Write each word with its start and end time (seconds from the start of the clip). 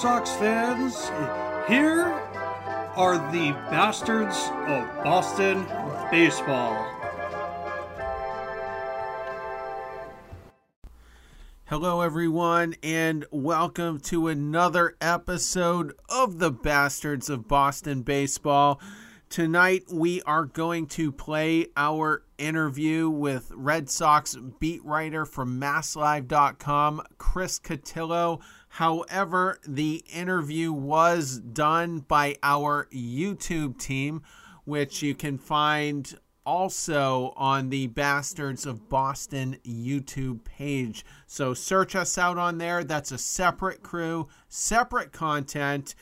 Sox 0.00 0.30
fans. 0.36 1.08
Here 1.66 2.04
are 2.94 3.18
the 3.32 3.50
bastards 3.68 4.36
of 4.68 5.02
Boston 5.02 5.66
baseball. 6.08 6.86
Hello, 11.64 12.00
everyone, 12.02 12.76
and 12.80 13.26
welcome 13.32 13.98
to 14.02 14.28
another 14.28 14.94
episode 15.00 15.92
of 16.08 16.38
the 16.38 16.52
Bastards 16.52 17.28
of 17.28 17.48
Boston 17.48 18.02
Baseball. 18.02 18.80
Tonight, 19.28 19.82
we 19.90 20.22
are 20.22 20.44
going 20.44 20.86
to 20.86 21.10
play 21.10 21.66
our 21.76 22.22
interview 22.38 23.10
with 23.10 23.50
Red 23.52 23.90
Sox 23.90 24.36
beat 24.60 24.84
writer 24.84 25.26
from 25.26 25.60
MassLive.com, 25.60 27.02
Chris 27.18 27.58
Cotillo. 27.58 28.40
However, 28.78 29.58
the 29.66 30.04
interview 30.14 30.72
was 30.72 31.40
done 31.40 31.98
by 31.98 32.36
our 32.44 32.86
YouTube 32.94 33.76
team, 33.76 34.22
which 34.66 35.02
you 35.02 35.16
can 35.16 35.36
find 35.36 36.16
also 36.46 37.32
on 37.36 37.70
the 37.70 37.88
Bastards 37.88 38.66
of 38.66 38.88
Boston 38.88 39.56
YouTube 39.66 40.44
page. 40.44 41.04
So 41.26 41.54
search 41.54 41.96
us 41.96 42.16
out 42.16 42.38
on 42.38 42.58
there. 42.58 42.84
That's 42.84 43.10
a 43.10 43.18
separate 43.18 43.82
crew, 43.82 44.28
separate 44.48 45.10
content, 45.10 45.96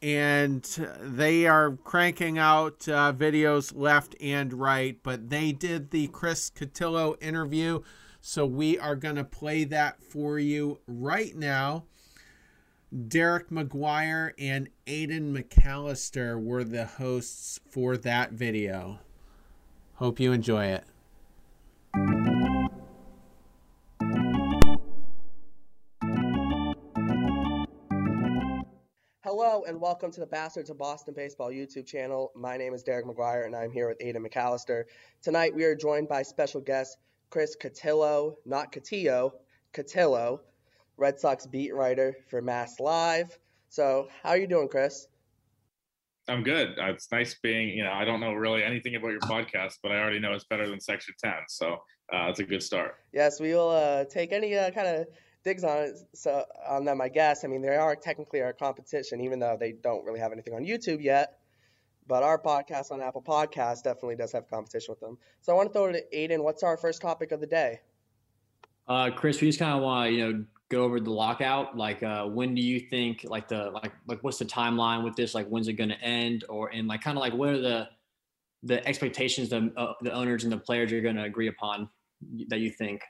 and 0.00 0.62
they 1.02 1.46
are 1.46 1.72
cranking 1.84 2.38
out 2.38 2.88
uh, 2.88 3.12
videos 3.12 3.74
left 3.76 4.16
and 4.18 4.54
right. 4.54 4.98
But 5.02 5.28
they 5.28 5.52
did 5.52 5.90
the 5.90 6.06
Chris 6.06 6.48
Cotillo 6.48 7.22
interview. 7.22 7.82
So 8.22 8.46
we 8.46 8.78
are 8.78 8.96
going 8.96 9.16
to 9.16 9.24
play 9.24 9.64
that 9.64 10.02
for 10.02 10.38
you 10.38 10.78
right 10.86 11.36
now. 11.36 11.84
Derek 12.94 13.50
McGuire 13.50 14.34
and 14.38 14.68
Aiden 14.86 15.36
McAllister 15.36 16.40
were 16.40 16.62
the 16.62 16.86
hosts 16.86 17.58
for 17.68 17.96
that 17.96 18.30
video. 18.30 19.00
Hope 19.94 20.20
you 20.20 20.30
enjoy 20.30 20.66
it. 20.66 20.84
Hello 29.24 29.64
and 29.66 29.80
welcome 29.80 30.12
to 30.12 30.20
the 30.20 30.28
Bastards 30.30 30.70
of 30.70 30.78
Boston 30.78 31.14
Baseball 31.16 31.50
YouTube 31.50 31.88
channel. 31.88 32.30
My 32.36 32.56
name 32.56 32.74
is 32.74 32.84
Derek 32.84 33.06
McGuire 33.06 33.46
and 33.46 33.56
I'm 33.56 33.72
here 33.72 33.88
with 33.88 33.98
Aiden 33.98 34.24
McAllister. 34.24 34.84
Tonight 35.20 35.52
we 35.52 35.64
are 35.64 35.74
joined 35.74 36.06
by 36.08 36.22
special 36.22 36.60
guest 36.60 36.98
Chris 37.30 37.56
Cotillo, 37.60 38.36
not 38.46 38.70
Cotillo, 38.70 39.32
Cotillo, 39.72 40.38
Red 40.96 41.18
Sox 41.18 41.46
beat 41.46 41.74
writer 41.74 42.16
for 42.28 42.40
Mass 42.40 42.80
Live. 42.80 43.38
So, 43.68 44.08
how 44.22 44.30
are 44.30 44.36
you 44.36 44.46
doing, 44.46 44.68
Chris? 44.68 45.08
I'm 46.28 46.42
good. 46.42 46.78
Uh, 46.78 46.86
it's 46.86 47.10
nice 47.12 47.34
being, 47.42 47.68
you 47.68 47.84
know, 47.84 47.92
I 47.92 48.04
don't 48.04 48.20
know 48.20 48.32
really 48.32 48.62
anything 48.62 48.94
about 48.96 49.10
your 49.10 49.20
podcast, 49.20 49.74
but 49.82 49.92
I 49.92 50.00
already 50.00 50.20
know 50.20 50.32
it's 50.32 50.44
better 50.44 50.68
than 50.68 50.80
Section 50.80 51.14
10. 51.22 51.32
So 51.48 51.72
uh, 52.12 52.28
it's 52.28 52.40
a 52.40 52.44
good 52.44 52.62
start. 52.62 52.96
Yes, 53.12 53.40
we 53.40 53.52
will 53.52 53.70
uh, 53.70 54.04
take 54.04 54.32
any 54.32 54.56
uh, 54.56 54.70
kind 54.70 54.86
of 54.86 55.06
digs 55.44 55.64
on 55.64 55.76
it, 55.78 55.98
so 56.14 56.44
on 56.66 56.84
them, 56.86 57.02
I 57.02 57.08
guess. 57.08 57.44
I 57.44 57.48
mean, 57.48 57.60
they 57.60 57.76
are 57.76 57.94
technically 57.94 58.40
our 58.40 58.54
competition, 58.54 59.20
even 59.20 59.38
though 59.38 59.58
they 59.58 59.72
don't 59.72 60.04
really 60.04 60.20
have 60.20 60.32
anything 60.32 60.54
on 60.54 60.64
YouTube 60.64 61.02
yet. 61.02 61.40
But 62.06 62.22
our 62.22 62.38
podcast 62.38 62.90
on 62.90 63.02
Apple 63.02 63.22
Podcasts 63.22 63.82
definitely 63.82 64.16
does 64.16 64.32
have 64.32 64.48
competition 64.48 64.92
with 64.92 65.00
them. 65.00 65.18
So 65.42 65.52
I 65.52 65.56
want 65.56 65.70
to 65.70 65.72
throw 65.72 65.86
it 65.86 66.10
to 66.10 66.16
Aiden. 66.16 66.42
What's 66.42 66.62
our 66.62 66.76
first 66.76 67.02
topic 67.02 67.32
of 67.32 67.40
the 67.40 67.46
day? 67.46 67.80
Uh, 68.88 69.10
Chris, 69.10 69.40
we 69.40 69.48
just 69.48 69.58
kind 69.58 69.74
of 69.74 69.82
want 69.82 70.08
to, 70.08 70.12
you 70.14 70.32
know, 70.32 70.44
go 70.70 70.82
over 70.82 70.98
the 71.00 71.10
lockout. 71.10 71.76
Like, 71.76 72.02
uh, 72.02 72.24
when 72.26 72.54
do 72.54 72.62
you 72.62 72.80
think, 72.80 73.24
like 73.28 73.48
the, 73.48 73.70
like, 73.70 73.92
like 74.06 74.22
what's 74.22 74.38
the 74.38 74.44
timeline 74.44 75.04
with 75.04 75.14
this? 75.16 75.34
Like, 75.34 75.46
when's 75.48 75.68
it 75.68 75.74
going 75.74 75.90
to 75.90 76.00
end? 76.00 76.44
Or, 76.48 76.70
and 76.70 76.88
like, 76.88 77.02
kind 77.02 77.16
of 77.16 77.20
like, 77.20 77.34
what 77.34 77.50
are 77.50 77.60
the, 77.60 77.88
the 78.62 78.86
expectations 78.88 79.50
the, 79.50 79.72
uh, 79.76 79.92
the 80.00 80.12
owners 80.12 80.44
and 80.44 80.52
the 80.52 80.58
players 80.58 80.92
are 80.92 81.00
going 81.00 81.16
to 81.16 81.24
agree 81.24 81.48
upon 81.48 81.88
that 82.48 82.60
you 82.60 82.70
think? 82.70 83.02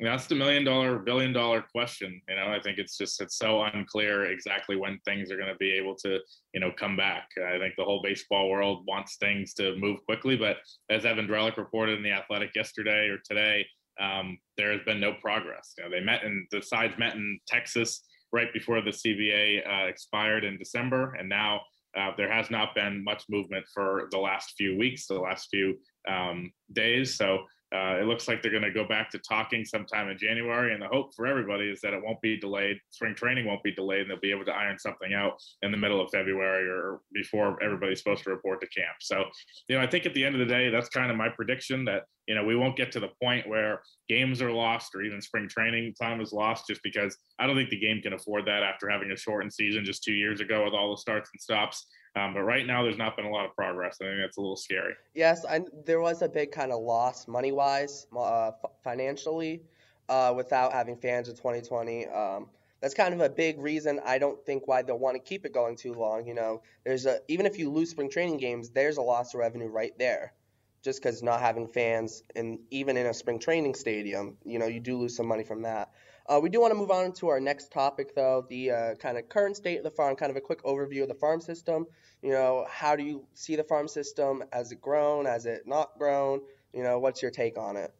That's 0.00 0.26
the 0.26 0.34
million 0.34 0.64
dollar, 0.64 0.98
billion 0.98 1.32
dollar 1.32 1.62
question. 1.70 2.20
You 2.26 2.36
know, 2.36 2.46
I 2.46 2.58
think 2.58 2.78
it's 2.78 2.96
just, 2.96 3.20
it's 3.20 3.36
so 3.36 3.62
unclear 3.64 4.24
exactly 4.24 4.76
when 4.76 4.98
things 5.04 5.30
are 5.30 5.36
going 5.36 5.50
to 5.50 5.56
be 5.56 5.72
able 5.72 5.94
to, 5.96 6.20
you 6.54 6.60
know, 6.60 6.72
come 6.76 6.96
back. 6.96 7.28
I 7.36 7.58
think 7.58 7.74
the 7.76 7.84
whole 7.84 8.00
baseball 8.02 8.48
world 8.48 8.84
wants 8.88 9.16
things 9.18 9.52
to 9.54 9.76
move 9.76 9.98
quickly, 10.06 10.36
but 10.36 10.56
as 10.88 11.04
Evan 11.04 11.28
Drellich 11.28 11.58
reported 11.58 11.98
in 11.98 12.02
The 12.02 12.12
Athletic 12.12 12.52
yesterday 12.56 13.08
or 13.08 13.18
today, 13.18 13.66
um, 14.00 14.38
there 14.56 14.72
has 14.72 14.82
been 14.84 15.00
no 15.00 15.14
progress. 15.20 15.74
You 15.78 15.84
know, 15.84 15.90
they 15.90 16.00
met 16.00 16.24
and 16.24 16.46
the 16.50 16.62
sides 16.62 16.94
met 16.98 17.14
in 17.14 17.38
Texas 17.46 18.02
right 18.32 18.52
before 18.52 18.80
the 18.80 18.90
CBA 18.90 19.66
uh, 19.66 19.86
expired 19.86 20.44
in 20.44 20.58
December, 20.58 21.14
and 21.14 21.28
now 21.28 21.60
uh, 21.96 22.10
there 22.16 22.30
has 22.30 22.50
not 22.50 22.74
been 22.74 23.04
much 23.04 23.24
movement 23.28 23.64
for 23.72 24.08
the 24.10 24.18
last 24.18 24.54
few 24.56 24.76
weeks, 24.76 25.06
the 25.06 25.14
last 25.14 25.48
few 25.50 25.78
um, 26.08 26.52
days. 26.72 27.16
So 27.16 27.44
uh, 27.72 27.98
it 28.00 28.06
looks 28.06 28.28
like 28.28 28.40
they're 28.40 28.52
going 28.52 28.62
to 28.62 28.70
go 28.70 28.86
back 28.86 29.10
to 29.10 29.18
talking 29.18 29.64
sometime 29.64 30.08
in 30.08 30.18
January. 30.18 30.72
And 30.72 30.82
the 30.82 30.86
hope 30.86 31.14
for 31.14 31.26
everybody 31.26 31.68
is 31.70 31.80
that 31.80 31.92
it 31.92 32.02
won't 32.04 32.20
be 32.20 32.38
delayed. 32.38 32.78
Spring 32.90 33.14
training 33.14 33.46
won't 33.46 33.62
be 33.62 33.74
delayed, 33.74 34.02
and 34.02 34.10
they'll 34.10 34.20
be 34.20 34.30
able 34.30 34.44
to 34.44 34.52
iron 34.52 34.78
something 34.78 35.12
out 35.12 35.32
in 35.62 35.72
the 35.72 35.76
middle 35.76 36.00
of 36.00 36.10
February 36.10 36.68
or 36.68 37.00
before 37.12 37.60
everybody's 37.62 37.98
supposed 37.98 38.22
to 38.24 38.30
report 38.30 38.60
to 38.60 38.68
camp. 38.68 38.96
So, 39.00 39.24
you 39.68 39.76
know, 39.76 39.82
I 39.82 39.86
think 39.86 40.06
at 40.06 40.14
the 40.14 40.24
end 40.24 40.34
of 40.34 40.38
the 40.40 40.52
day, 40.52 40.70
that's 40.70 40.88
kind 40.88 41.10
of 41.10 41.16
my 41.16 41.28
prediction 41.28 41.84
that 41.86 42.04
you 42.28 42.34
know 42.34 42.44
we 42.44 42.56
won't 42.56 42.76
get 42.76 42.92
to 42.92 43.00
the 43.00 43.10
point 43.22 43.48
where 43.48 43.82
games 44.08 44.40
are 44.40 44.52
lost 44.52 44.94
or 44.94 45.02
even 45.02 45.20
spring 45.20 45.48
training 45.48 45.94
time 46.00 46.20
is 46.20 46.32
lost, 46.32 46.66
just 46.68 46.82
because 46.82 47.16
I 47.38 47.46
don't 47.46 47.56
think 47.56 47.70
the 47.70 47.80
game 47.80 48.00
can 48.02 48.12
afford 48.12 48.46
that 48.46 48.62
after 48.62 48.88
having 48.88 49.10
a 49.10 49.16
shortened 49.16 49.52
season 49.52 49.84
just 49.84 50.04
two 50.04 50.14
years 50.14 50.40
ago 50.40 50.64
with 50.64 50.74
all 50.74 50.90
the 50.90 50.98
starts 50.98 51.30
and 51.32 51.40
stops. 51.40 51.86
Um, 52.16 52.32
but 52.32 52.42
right 52.42 52.66
now, 52.66 52.82
there's 52.82 52.96
not 52.96 53.16
been 53.16 53.26
a 53.26 53.30
lot 53.30 53.44
of 53.44 53.56
progress. 53.56 53.98
I 54.00 54.04
think 54.04 54.18
that's 54.20 54.36
a 54.36 54.40
little 54.40 54.56
scary. 54.56 54.94
Yes, 55.14 55.44
I, 55.44 55.62
there 55.84 56.00
was 56.00 56.22
a 56.22 56.28
big 56.28 56.52
kind 56.52 56.70
of 56.70 56.80
loss 56.80 57.26
money 57.26 57.50
wise, 57.50 58.06
uh, 58.16 58.52
financially, 58.84 59.62
uh, 60.08 60.32
without 60.36 60.72
having 60.72 60.96
fans 60.96 61.28
in 61.28 61.34
2020. 61.34 62.06
Um, 62.06 62.46
that's 62.80 62.94
kind 62.94 63.14
of 63.14 63.20
a 63.20 63.30
big 63.30 63.58
reason 63.60 63.98
I 64.04 64.18
don't 64.18 64.44
think 64.44 64.68
why 64.68 64.82
they'll 64.82 64.98
want 64.98 65.16
to 65.16 65.18
keep 65.18 65.46
it 65.46 65.54
going 65.54 65.74
too 65.74 65.94
long. 65.94 66.26
You 66.26 66.34
know, 66.34 66.62
there's 66.84 67.06
a 67.06 67.20
even 67.28 67.46
if 67.46 67.58
you 67.58 67.70
lose 67.70 67.90
spring 67.90 68.10
training 68.10 68.36
games, 68.36 68.70
there's 68.70 68.98
a 68.98 69.02
loss 69.02 69.34
of 69.34 69.40
revenue 69.40 69.68
right 69.68 69.96
there, 69.98 70.34
just 70.82 71.02
because 71.02 71.22
not 71.22 71.40
having 71.40 71.66
fans 71.66 72.22
and 72.36 72.58
even 72.70 72.96
in 72.96 73.06
a 73.06 73.14
spring 73.14 73.38
training 73.38 73.74
stadium, 73.74 74.36
you 74.44 74.58
know, 74.58 74.66
you 74.66 74.80
do 74.80 74.98
lose 74.98 75.16
some 75.16 75.26
money 75.26 75.44
from 75.44 75.62
that. 75.62 75.92
Uh, 76.26 76.40
we 76.42 76.48
do 76.48 76.60
want 76.60 76.70
to 76.70 76.78
move 76.78 76.90
on 76.90 77.12
to 77.12 77.28
our 77.28 77.38
next 77.38 77.70
topic, 77.70 78.14
though, 78.14 78.46
the 78.48 78.70
uh, 78.70 78.94
kind 78.94 79.18
of 79.18 79.28
current 79.28 79.56
state 79.56 79.76
of 79.76 79.84
the 79.84 79.90
farm, 79.90 80.16
kind 80.16 80.30
of 80.30 80.36
a 80.36 80.40
quick 80.40 80.62
overview 80.64 81.02
of 81.02 81.08
the 81.08 81.14
farm 81.14 81.40
system. 81.40 81.86
You 82.22 82.30
know, 82.30 82.66
how 82.68 82.96
do 82.96 83.02
you 83.02 83.26
see 83.34 83.56
the 83.56 83.64
farm 83.64 83.88
system? 83.88 84.42
Has 84.52 84.72
it 84.72 84.80
grown? 84.80 85.26
Has 85.26 85.44
it 85.44 85.66
not 85.66 85.98
grown? 85.98 86.40
You 86.72 86.82
know, 86.82 86.98
what's 86.98 87.20
your 87.20 87.30
take 87.30 87.58
on 87.58 87.76
it? 87.76 87.92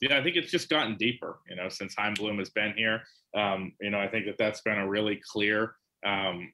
Yeah, 0.00 0.18
I 0.18 0.22
think 0.22 0.36
it's 0.36 0.50
just 0.50 0.68
gotten 0.68 0.96
deeper, 0.96 1.38
you 1.48 1.56
know, 1.56 1.68
since 1.68 1.94
Chaim 1.96 2.14
Bloom 2.14 2.38
has 2.38 2.50
been 2.50 2.74
here. 2.76 3.02
Um, 3.34 3.72
you 3.80 3.88
know, 3.88 3.98
I 3.98 4.08
think 4.08 4.26
that 4.26 4.36
that's 4.36 4.60
been 4.60 4.78
a 4.78 4.86
really 4.86 5.18
clear 5.30 5.76
um, 6.04 6.52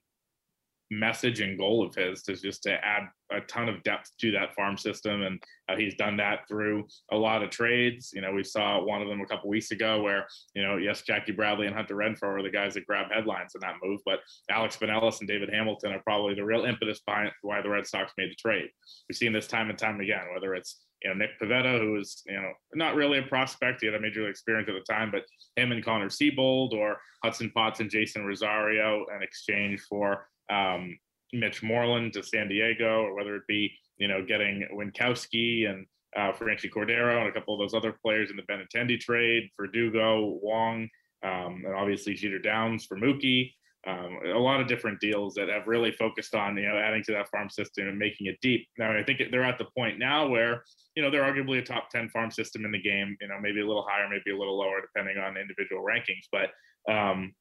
message 0.91 1.41
and 1.41 1.57
goal 1.57 1.85
of 1.85 1.93
his 1.93 2.27
is 2.27 2.41
just 2.41 2.63
to 2.63 2.73
add 2.83 3.03
a 3.31 3.41
ton 3.41 3.69
of 3.69 3.83
depth 3.83 4.11
to 4.19 4.31
that 4.31 4.55
farm 4.55 4.75
system 4.75 5.21
and 5.21 5.41
uh, 5.69 5.75
he's 5.75 5.93
done 5.95 6.17
that 6.17 6.47
through 6.47 6.87
a 7.11 7.15
lot 7.15 7.43
of 7.43 7.49
trades. 7.51 8.11
You 8.13 8.21
know 8.21 8.31
we 8.31 8.43
saw 8.43 8.83
one 8.83 9.01
of 9.01 9.07
them 9.07 9.21
a 9.21 9.25
couple 9.25 9.49
weeks 9.49 9.71
ago 9.71 10.01
where 10.01 10.27
you 10.55 10.63
know 10.63 10.77
yes 10.77 11.03
jackie 11.03 11.31
bradley 11.31 11.67
and 11.67 11.75
hunter 11.75 11.95
renfroe 11.95 12.39
are 12.39 12.43
the 12.43 12.49
guys 12.49 12.73
that 12.73 12.87
grab 12.87 13.11
headlines 13.11 13.51
in 13.53 13.61
that 13.61 13.75
move 13.83 13.99
but 14.05 14.19
alex 14.49 14.77
Binelas 14.77 15.19
and 15.19 15.27
david 15.27 15.49
hamilton 15.49 15.91
are 15.91 16.01
probably 16.01 16.33
the 16.33 16.43
real 16.43 16.65
impetus 16.65 17.01
behind 17.05 17.31
why 17.41 17.61
the 17.61 17.69
red 17.69 17.85
sox 17.85 18.13
made 18.17 18.31
the 18.31 18.35
trade. 18.35 18.69
We've 19.07 19.17
seen 19.17 19.33
this 19.33 19.47
time 19.47 19.69
and 19.69 19.77
time 19.77 19.99
again 19.99 20.25
whether 20.33 20.55
it's 20.55 20.81
you 21.03 21.09
know 21.09 21.15
nick 21.15 21.39
pivetta 21.39 21.79
who 21.79 21.97
is 21.97 22.23
you 22.25 22.33
know 22.33 22.51
not 22.73 22.95
really 22.95 23.19
a 23.19 23.23
prospect 23.23 23.81
he 23.81 23.87
had 23.87 23.95
a 23.95 23.99
major 23.99 24.27
experience 24.27 24.69
at 24.69 24.75
the 24.75 24.93
time 24.93 25.11
but 25.11 25.23
him 25.55 25.71
and 25.71 25.83
connor 25.83 26.09
seabold 26.09 26.73
or 26.73 26.97
hudson 27.23 27.51
potts 27.51 27.79
and 27.79 27.89
jeisson 27.89 28.25
rosario 28.25 29.05
in 29.15 29.21
exchange 29.21 29.79
for 29.87 30.27
um, 30.49 30.97
Mitch 31.33 31.61
Moreland 31.61 32.13
to 32.13 32.23
San 32.23 32.47
Diego, 32.47 33.03
or 33.03 33.15
whether 33.15 33.35
it 33.35 33.47
be 33.47 33.71
you 33.97 34.07
know 34.07 34.23
getting 34.25 34.67
Winckowski 34.73 35.69
and 35.69 35.85
uh, 36.15 36.31
Cordero 36.33 37.19
and 37.19 37.29
a 37.29 37.31
couple 37.31 37.53
of 37.53 37.59
those 37.59 37.77
other 37.77 37.95
players 38.03 38.31
in 38.31 38.37
the 38.37 38.43
Benintendi 38.43 38.99
trade, 38.99 39.49
for 39.55 39.67
Verdugo, 39.67 40.39
Wong, 40.41 40.89
um, 41.23 41.63
and 41.65 41.75
obviously 41.75 42.13
Jeter 42.13 42.39
Downs 42.39 42.85
for 42.85 42.97
Mookie. 42.97 43.53
Um, 43.87 44.19
a 44.25 44.37
lot 44.37 44.59
of 44.59 44.67
different 44.67 44.99
deals 44.99 45.33
that 45.35 45.47
have 45.47 45.65
really 45.65 45.93
focused 45.93 46.35
on 46.35 46.57
you 46.57 46.67
know 46.67 46.77
adding 46.77 47.03
to 47.03 47.13
that 47.13 47.29
farm 47.29 47.49
system 47.49 47.87
and 47.87 47.97
making 47.97 48.27
it 48.27 48.37
deep. 48.41 48.67
Now 48.77 48.91
I 48.91 49.03
think 49.03 49.21
they're 49.31 49.43
at 49.43 49.57
the 49.57 49.67
point 49.77 49.99
now 49.99 50.27
where 50.27 50.63
you 50.95 51.03
know 51.03 51.09
they're 51.09 51.23
arguably 51.23 51.59
a 51.59 51.63
top 51.63 51.89
ten 51.89 52.09
farm 52.09 52.29
system 52.29 52.65
in 52.65 52.71
the 52.71 52.81
game. 52.81 53.15
You 53.21 53.29
know 53.29 53.39
maybe 53.41 53.61
a 53.61 53.67
little 53.67 53.85
higher, 53.87 54.09
maybe 54.09 54.35
a 54.35 54.37
little 54.37 54.57
lower 54.57 54.81
depending 54.81 55.17
on 55.17 55.37
individual 55.37 55.83
rankings, 55.83 56.27
but 56.31 56.49
um, 56.91 57.33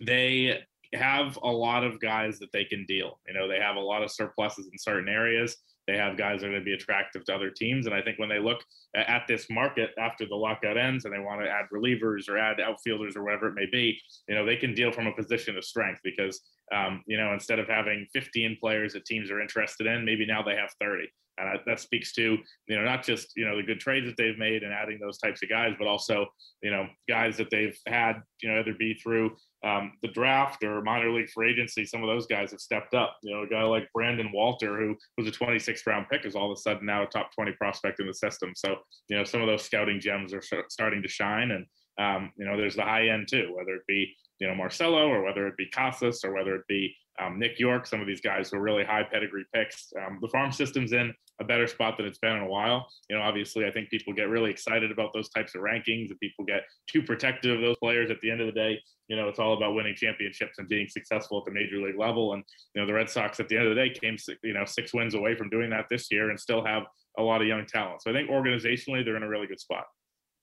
they 0.00 0.62
have 0.94 1.38
a 1.42 1.50
lot 1.50 1.84
of 1.84 2.00
guys 2.00 2.38
that 2.38 2.52
they 2.52 2.64
can 2.64 2.84
deal. 2.86 3.20
You 3.26 3.34
know 3.34 3.48
they 3.48 3.60
have 3.60 3.76
a 3.76 3.80
lot 3.80 4.02
of 4.02 4.10
surpluses 4.10 4.68
in 4.70 4.78
certain 4.78 5.08
areas. 5.08 5.56
They 5.90 5.96
have 5.96 6.16
guys 6.16 6.40
that 6.40 6.46
are 6.46 6.50
going 6.50 6.60
to 6.60 6.64
be 6.64 6.74
attractive 6.74 7.24
to 7.24 7.34
other 7.34 7.50
teams. 7.50 7.86
And 7.86 7.94
I 7.94 8.00
think 8.00 8.18
when 8.18 8.28
they 8.28 8.38
look 8.38 8.62
at 8.94 9.26
this 9.26 9.48
market 9.50 9.90
after 9.98 10.26
the 10.26 10.36
lockout 10.36 10.76
ends 10.76 11.04
and 11.04 11.12
they 11.12 11.18
want 11.18 11.42
to 11.42 11.50
add 11.50 11.66
relievers 11.72 12.28
or 12.28 12.38
add 12.38 12.60
outfielders 12.60 13.16
or 13.16 13.24
whatever 13.24 13.48
it 13.48 13.54
may 13.54 13.66
be, 13.66 13.98
you 14.28 14.34
know, 14.34 14.46
they 14.46 14.56
can 14.56 14.72
deal 14.72 14.92
from 14.92 15.08
a 15.08 15.12
position 15.12 15.56
of 15.56 15.64
strength 15.64 16.00
because, 16.04 16.40
um, 16.72 17.02
you 17.06 17.16
know, 17.16 17.32
instead 17.32 17.58
of 17.58 17.66
having 17.66 18.06
15 18.12 18.58
players 18.60 18.92
that 18.92 19.04
teams 19.04 19.30
are 19.30 19.40
interested 19.40 19.86
in, 19.86 20.04
maybe 20.04 20.24
now 20.26 20.42
they 20.42 20.54
have 20.54 20.70
30. 20.80 21.08
And 21.38 21.58
that 21.66 21.80
speaks 21.80 22.12
to, 22.12 22.38
you 22.68 22.76
know, 22.76 22.84
not 22.84 23.02
just, 23.02 23.32
you 23.34 23.48
know, 23.48 23.56
the 23.56 23.62
good 23.62 23.80
trades 23.80 24.06
that 24.06 24.16
they've 24.16 24.38
made 24.38 24.62
and 24.62 24.72
adding 24.72 24.98
those 25.00 25.18
types 25.18 25.42
of 25.42 25.48
guys, 25.48 25.74
but 25.78 25.88
also, 25.88 26.26
you 26.62 26.70
know, 26.70 26.86
guys 27.08 27.36
that 27.38 27.50
they've 27.50 27.76
had, 27.86 28.20
you 28.42 28.52
know, 28.52 28.60
either 28.60 28.74
be 28.78 28.94
through 28.94 29.34
um, 29.64 29.92
the 30.02 30.08
draft 30.08 30.64
or 30.64 30.80
minor 30.82 31.12
league 31.12 31.28
free 31.30 31.52
agency, 31.52 31.84
some 31.84 32.02
of 32.02 32.08
those 32.08 32.26
guys 32.26 32.50
have 32.50 32.60
stepped 32.60 32.94
up. 32.94 33.16
You 33.22 33.34
know, 33.34 33.42
a 33.42 33.46
guy 33.46 33.62
like 33.62 33.88
Brandon 33.92 34.30
Walter, 34.32 34.78
who 34.78 34.96
was 35.18 35.26
a 35.26 35.30
26th 35.30 35.86
round 35.86 36.06
pick, 36.10 36.24
is 36.24 36.34
all 36.34 36.50
of 36.50 36.56
a 36.56 36.60
sudden 36.60 36.86
now 36.86 37.02
a 37.02 37.06
top 37.06 37.34
20 37.34 37.52
prospect 37.52 38.00
in 38.00 38.06
the 38.06 38.14
system. 38.14 38.52
So, 38.56 38.76
you 39.08 39.16
know, 39.16 39.24
some 39.24 39.42
of 39.42 39.46
those 39.46 39.62
scouting 39.62 40.00
gems 40.00 40.32
are 40.32 40.42
starting 40.68 41.02
to 41.02 41.08
shine. 41.08 41.50
And, 41.50 41.66
um, 41.98 42.32
you 42.36 42.46
know, 42.46 42.56
there's 42.56 42.76
the 42.76 42.82
high 42.82 43.08
end 43.08 43.28
too, 43.28 43.52
whether 43.54 43.74
it 43.74 43.86
be, 43.86 44.14
you 44.38 44.48
know, 44.48 44.54
Marcelo 44.54 45.08
or 45.08 45.22
whether 45.22 45.46
it 45.46 45.56
be 45.58 45.66
Casas 45.66 46.24
or 46.24 46.32
whether 46.32 46.54
it 46.54 46.66
be 46.66 46.94
um, 47.18 47.38
Nick 47.38 47.58
Yorke, 47.58 47.86
some 47.86 48.00
of 48.00 48.06
these 48.06 48.20
guys 48.20 48.50
who 48.50 48.56
are 48.56 48.62
really 48.62 48.84
high 48.84 49.02
pedigree 49.02 49.44
picks. 49.54 49.92
Um, 49.98 50.18
the 50.20 50.28
farm 50.28 50.52
system's 50.52 50.92
in 50.92 51.12
a 51.40 51.44
better 51.44 51.66
spot 51.66 51.96
than 51.96 52.06
it's 52.06 52.18
been 52.18 52.36
in 52.36 52.42
a 52.42 52.46
while. 52.46 52.88
You 53.08 53.16
know, 53.16 53.22
obviously, 53.22 53.66
I 53.66 53.70
think 53.70 53.90
people 53.90 54.12
get 54.12 54.28
really 54.28 54.50
excited 54.50 54.90
about 54.90 55.12
those 55.12 55.28
types 55.30 55.54
of 55.54 55.62
rankings, 55.62 56.10
and 56.10 56.20
people 56.20 56.44
get 56.44 56.62
too 56.86 57.02
protective 57.02 57.56
of 57.56 57.62
those 57.62 57.76
players. 57.78 58.10
At 58.10 58.20
the 58.20 58.30
end 58.30 58.40
of 58.40 58.46
the 58.46 58.52
day, 58.52 58.78
you 59.08 59.16
know, 59.16 59.28
it's 59.28 59.38
all 59.38 59.56
about 59.56 59.74
winning 59.74 59.94
championships 59.94 60.58
and 60.58 60.68
being 60.68 60.88
successful 60.88 61.38
at 61.38 61.44
the 61.44 61.50
major 61.50 61.78
league 61.78 61.98
level. 61.98 62.34
And 62.34 62.44
you 62.74 62.80
know, 62.80 62.86
the 62.86 62.94
Red 62.94 63.10
Sox 63.10 63.40
at 63.40 63.48
the 63.48 63.56
end 63.56 63.66
of 63.66 63.74
the 63.74 63.82
day 63.82 63.90
came, 63.90 64.16
you 64.42 64.52
know, 64.52 64.64
six 64.64 64.94
wins 64.94 65.14
away 65.14 65.34
from 65.34 65.50
doing 65.50 65.70
that 65.70 65.86
this 65.90 66.10
year, 66.10 66.30
and 66.30 66.38
still 66.38 66.64
have 66.64 66.84
a 67.18 67.22
lot 67.22 67.40
of 67.40 67.46
young 67.46 67.66
talent. 67.66 68.02
So 68.02 68.10
I 68.10 68.14
think 68.14 68.30
organizationally, 68.30 69.04
they're 69.04 69.16
in 69.16 69.22
a 69.22 69.28
really 69.28 69.46
good 69.46 69.60
spot. 69.60 69.84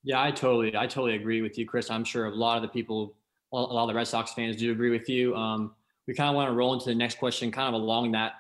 Yeah, 0.03 0.21
I 0.21 0.31
totally, 0.31 0.75
I 0.75 0.87
totally 0.87 1.15
agree 1.15 1.41
with 1.41 1.57
you, 1.57 1.65
Chris. 1.65 1.89
I'm 1.89 2.03
sure 2.03 2.27
a 2.27 2.35
lot 2.35 2.57
of 2.57 2.61
the 2.61 2.69
people, 2.69 3.15
a 3.51 3.57
lot 3.57 3.83
of 3.83 3.87
the 3.87 3.93
Red 3.93 4.07
Sox 4.07 4.33
fans 4.33 4.55
do 4.55 4.71
agree 4.71 4.89
with 4.89 5.09
you. 5.09 5.35
Um, 5.35 5.73
we 6.07 6.13
kind 6.13 6.29
of 6.29 6.35
want 6.35 6.49
to 6.49 6.55
roll 6.55 6.73
into 6.73 6.85
the 6.85 6.95
next 6.95 7.19
question, 7.19 7.51
kind 7.51 7.73
of 7.75 7.81
along 7.81 8.11
that 8.13 8.33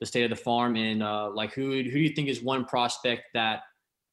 the 0.00 0.06
state 0.06 0.24
of 0.24 0.30
the 0.30 0.36
farm 0.36 0.76
and 0.76 1.02
uh, 1.02 1.30
like 1.30 1.52
who 1.52 1.70
who 1.70 1.82
do 1.82 1.98
you 1.98 2.10
think 2.10 2.28
is 2.28 2.42
one 2.42 2.64
prospect 2.64 3.24
that 3.34 3.62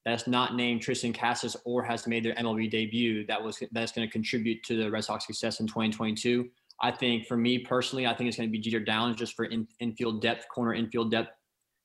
that's 0.03 0.27
not 0.27 0.55
named 0.55 0.81
Triston 0.81 1.17
Casas 1.17 1.57
or 1.65 1.83
has 1.83 2.07
made 2.07 2.23
their 2.23 2.35
MLB 2.35 2.69
debut 2.69 3.25
that 3.27 3.41
was 3.43 3.61
that's 3.71 3.91
going 3.91 4.07
to 4.07 4.11
contribute 4.11 4.63
to 4.63 4.77
the 4.77 4.89
Red 4.89 5.03
Sox 5.03 5.25
success 5.25 5.59
in 5.59 5.67
2022. 5.67 6.49
I 6.81 6.91
think 6.91 7.25
for 7.25 7.37
me 7.37 7.59
personally, 7.59 8.05
I 8.05 8.13
think 8.13 8.27
it's 8.27 8.37
going 8.37 8.49
to 8.49 8.51
be 8.51 8.59
Jeter 8.59 8.79
Downs 8.79 9.15
just 9.15 9.35
for 9.35 9.45
in, 9.45 9.67
infield 9.79 10.21
depth, 10.21 10.47
corner 10.53 10.73
infield 10.73 11.09
depth, 11.09 11.31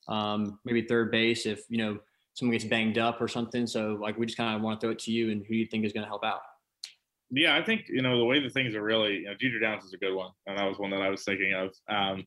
um, 0.08 0.58
maybe 0.64 0.82
third 0.82 1.10
base 1.10 1.46
if 1.46 1.64
you 1.68 1.78
know 1.78 1.98
someone 2.34 2.52
gets 2.52 2.64
banged 2.64 2.98
up 2.98 3.20
or 3.20 3.28
something. 3.28 3.66
So 3.66 3.98
like 4.00 4.18
we 4.18 4.26
just 4.26 4.38
kind 4.38 4.56
of 4.56 4.62
want 4.62 4.80
to 4.80 4.84
throw 4.84 4.92
it 4.92 4.98
to 5.00 5.12
you 5.12 5.30
and 5.30 5.42
who 5.42 5.54
do 5.54 5.56
you 5.56 5.66
think 5.66 5.84
is 5.84 5.92
going 5.92 6.04
to 6.04 6.08
help 6.08 6.24
out? 6.24 6.40
Yeah, 7.30 7.56
I 7.56 7.62
think 7.62 7.82
you 7.88 8.02
know 8.02 8.18
the 8.18 8.24
way 8.24 8.40
the 8.40 8.50
things 8.50 8.74
are 8.74 8.82
really. 8.82 9.18
You 9.18 9.24
know, 9.26 9.34
Jeter 9.38 9.60
Downs 9.60 9.84
is 9.84 9.92
a 9.92 9.98
good 9.98 10.14
one, 10.14 10.30
and 10.46 10.58
that 10.58 10.68
was 10.68 10.78
one 10.78 10.90
that 10.90 11.02
I 11.02 11.10
was 11.10 11.24
thinking 11.24 11.52
of. 11.54 11.70
Um, 11.88 12.24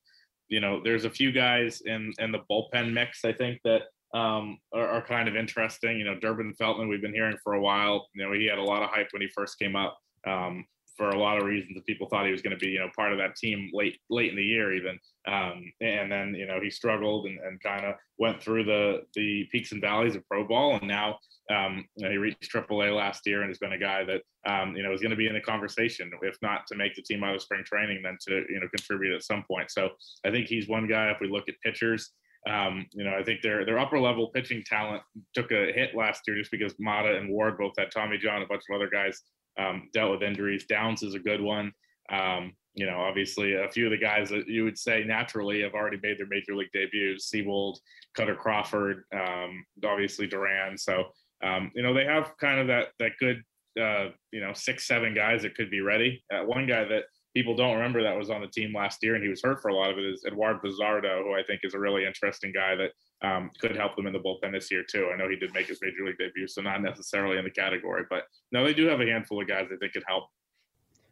you 0.50 0.60
know, 0.60 0.82
there's 0.84 1.06
a 1.06 1.10
few 1.10 1.32
guys 1.32 1.82
in 1.86 2.14
in 2.20 2.32
the 2.32 2.42
bullpen 2.50 2.94
mix. 2.94 3.26
I 3.26 3.34
think 3.34 3.60
that 3.64 3.84
um, 4.14 4.60
are, 4.74 4.88
are, 4.88 5.02
kind 5.02 5.28
of 5.28 5.36
interesting. 5.36 5.98
You 5.98 6.06
know, 6.06 6.20
Durbin 6.20 6.54
Feltman, 6.60 6.88
we've 6.88 7.02
been 7.02 7.14
hearing 7.14 7.38
for 7.44 7.54
a 7.54 7.62
while. 7.62 8.08
You 8.14 8.24
know, 8.24 8.32
he 8.34 8.46
had 8.46 8.60
a 8.60 8.64
lot 8.64 8.84
of 8.84 8.90
hype 8.90 9.08
when 9.12 9.22
he 9.22 9.28
first 9.36 9.58
came 9.58 9.76
up 9.76 9.98
um, 10.28 10.66
for 10.98 11.10
a 11.10 11.20
lot 11.20 11.38
of 11.38 11.46
reasons. 11.46 11.76
That 11.76 11.86
people 11.86 12.08
thought 12.08 12.26
he 12.26 12.32
was 12.32 12.42
going 12.42 12.58
to 12.58 12.64
be, 12.66 12.72
you 12.72 12.80
know, 12.80 12.90
part 12.96 13.12
of 13.12 13.18
that 13.20 13.36
team 13.36 13.70
late 13.74 14.00
late 14.10 14.30
in 14.30 14.36
the 14.36 14.44
year 14.44 14.74
even. 14.74 15.00
Um, 15.28 15.72
and 15.82 16.12
then 16.12 16.36
you 16.36 16.46
know 16.46 16.60
he 16.62 16.70
struggled 16.70 17.26
and, 17.26 17.40
and 17.40 17.62
kind 17.62 17.86
of 17.86 17.96
went 18.18 18.42
through 18.42 18.66
the 18.66 19.04
the 19.16 19.48
peaks 19.52 19.72
and 19.72 19.82
valleys 19.82 20.16
of 20.16 20.28
pro 20.28 20.46
ball, 20.46 20.76
and 20.76 20.88
now 20.88 21.18
um, 21.52 21.86
you 21.96 22.06
know, 22.06 22.12
he 22.12 22.18
reached 22.18 22.54
AAA 22.54 22.96
last 22.96 23.26
year 23.26 23.42
and 23.42 23.50
has 23.50 23.58
been 23.58 23.74
a 23.74 23.78
guy 23.78 24.04
that 24.06 24.22
um, 24.46 24.76
you 24.76 24.84
know 24.84 24.94
is 24.94 25.02
going 25.02 25.12
to 25.12 25.18
be 25.18 25.28
in 25.28 25.34
the 25.34 25.42
conversation, 25.42 26.12
if 26.22 26.38
not 26.42 26.66
to 26.68 26.76
make 26.76 26.96
the 26.96 27.02
team 27.02 27.24
out 27.24 27.36
of 27.36 27.42
spring 27.42 27.64
training, 27.66 28.02
then 28.04 28.18
to 28.28 28.44
you 28.50 28.60
know 28.60 28.68
contribute 28.70 29.16
at 29.16 29.24
some 29.24 29.44
point. 29.44 29.72
So 29.72 29.90
I 30.26 30.32
think 30.32 30.48
he's 30.48 30.68
one 30.68 30.88
guy. 30.88 31.10
If 31.12 31.20
we 31.20 31.28
look 31.30 31.50
at 31.50 31.56
pitchers, 31.64 32.12
um, 32.50 32.86
you 32.94 33.04
know, 33.04 33.16
I 33.18 33.24
think 33.24 33.42
their 33.42 33.66
their 33.66 33.80
upper 33.80 34.00
level 34.00 34.28
pitching 34.28 34.64
talent 34.66 35.04
took 35.34 35.52
a 35.52 35.74
hit 35.74 35.96
last 35.96 36.22
year 36.28 36.38
just 36.38 36.52
because 36.52 36.74
Mata 36.80 37.18
and 37.18 37.30
Ward 37.30 37.58
both 37.58 37.74
had 37.78 37.92
Tommy 37.92 38.18
John, 38.18 38.42
a 38.42 38.48
bunch 38.48 38.64
of 38.70 38.76
other 38.76 38.90
guys 38.90 39.22
um, 39.58 39.90
dealt 39.94 40.12
with 40.12 40.24
injuries. 40.24 40.66
Downs 40.66 41.04
is 41.04 41.16
a 41.16 41.20
good 41.20 41.42
one. 41.42 41.72
Um, 42.12 42.54
you 42.76 42.86
know, 42.86 42.98
obviously 42.98 43.54
a 43.54 43.70
few 43.70 43.86
of 43.86 43.92
the 43.92 43.98
guys 43.98 44.30
that 44.30 44.48
you 44.48 44.64
would 44.64 44.78
say 44.78 45.04
naturally 45.04 45.62
have 45.62 45.74
already 45.74 46.00
made 46.02 46.18
their 46.18 46.28
major 46.28 46.56
league 46.56 46.72
debuts: 46.74 47.30
Seabold, 47.32 47.78
Kutter 48.18 48.38
Crawford, 48.38 49.04
um, 49.14 49.64
obviously 49.84 50.28
Duran. 50.28 50.78
So 50.78 51.06
um, 51.44 51.72
you 51.76 51.84
know, 51.84 51.94
they 51.94 52.06
have 52.06 52.36
kind 52.38 52.60
of 52.60 52.68
that 52.68 52.90
that 53.00 53.12
good, 53.20 53.44
uh, 53.80 54.10
you 54.32 54.42
know, 54.42 54.54
six 54.54 54.88
seven 54.88 55.14
guys 55.14 55.42
that 55.44 55.56
could 55.56 55.70
be 55.70 55.82
ready. 55.82 56.24
Uh, 56.34 56.46
one 56.46 56.66
guy 56.66 56.86
that 56.86 57.04
people 57.36 57.56
don't 57.56 57.76
remember 57.76 58.02
that 58.02 58.18
was 58.18 58.30
on 58.30 58.42
the 58.42 58.48
team 58.48 58.74
last 58.74 59.00
year 59.02 59.16
and 59.16 59.24
he 59.24 59.30
was 59.30 59.42
hurt 59.44 59.62
for 59.62 59.70
a 59.70 59.76
lot 59.76 59.92
of 59.92 59.98
it 59.98 60.06
is 60.06 60.24
Eduard 60.26 60.62
Bazardo, 60.62 61.24
who 61.24 61.34
I 61.34 61.44
think 61.44 61.62
is 61.64 61.74
a 61.74 61.80
really 61.80 62.06
interesting 62.06 62.54
guy 62.54 62.76
that 62.76 62.92
um, 63.24 63.50
could 63.60 63.76
help 63.76 63.96
them 63.96 64.06
in 64.06 64.14
the 64.14 64.20
bullpen 64.20 64.52
this 64.52 64.70
year 64.70 64.84
too. 64.84 65.10
I 65.14 65.18
know 65.18 65.30
he 65.30 65.38
did 65.38 65.54
make 65.54 65.68
his 65.68 65.80
major 65.82 66.06
league 66.06 66.18
debut, 66.18 66.48
so 66.48 66.62
not 66.62 66.82
necessarily 66.82 67.38
in 67.38 67.44
the 67.44 67.50
category, 67.50 68.04
but 68.10 68.24
no, 68.52 68.66
they 68.66 68.74
do 68.74 68.86
have 68.88 69.00
a 69.00 69.06
handful 69.06 69.42
of 69.42 69.48
guys 69.48 69.68
that 69.70 69.80
they 69.80 69.90
could 69.90 70.04
help. 70.08 70.26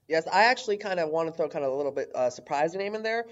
Yes, 0.08 0.28
I 0.31 0.44
actually 0.44 0.78
kind 0.78 1.00
of 1.00 1.10
want 1.10 1.30
to 1.30 1.34
throw 1.34 1.48
kind 1.48 1.63
of 1.63 1.72
a 1.72 1.75
little 1.75 1.92
bit 1.92 2.12
uh, 2.13 2.30
surprising 2.30 2.80
name 2.80 2.96
in 2.96 3.04
there. 3.04 3.25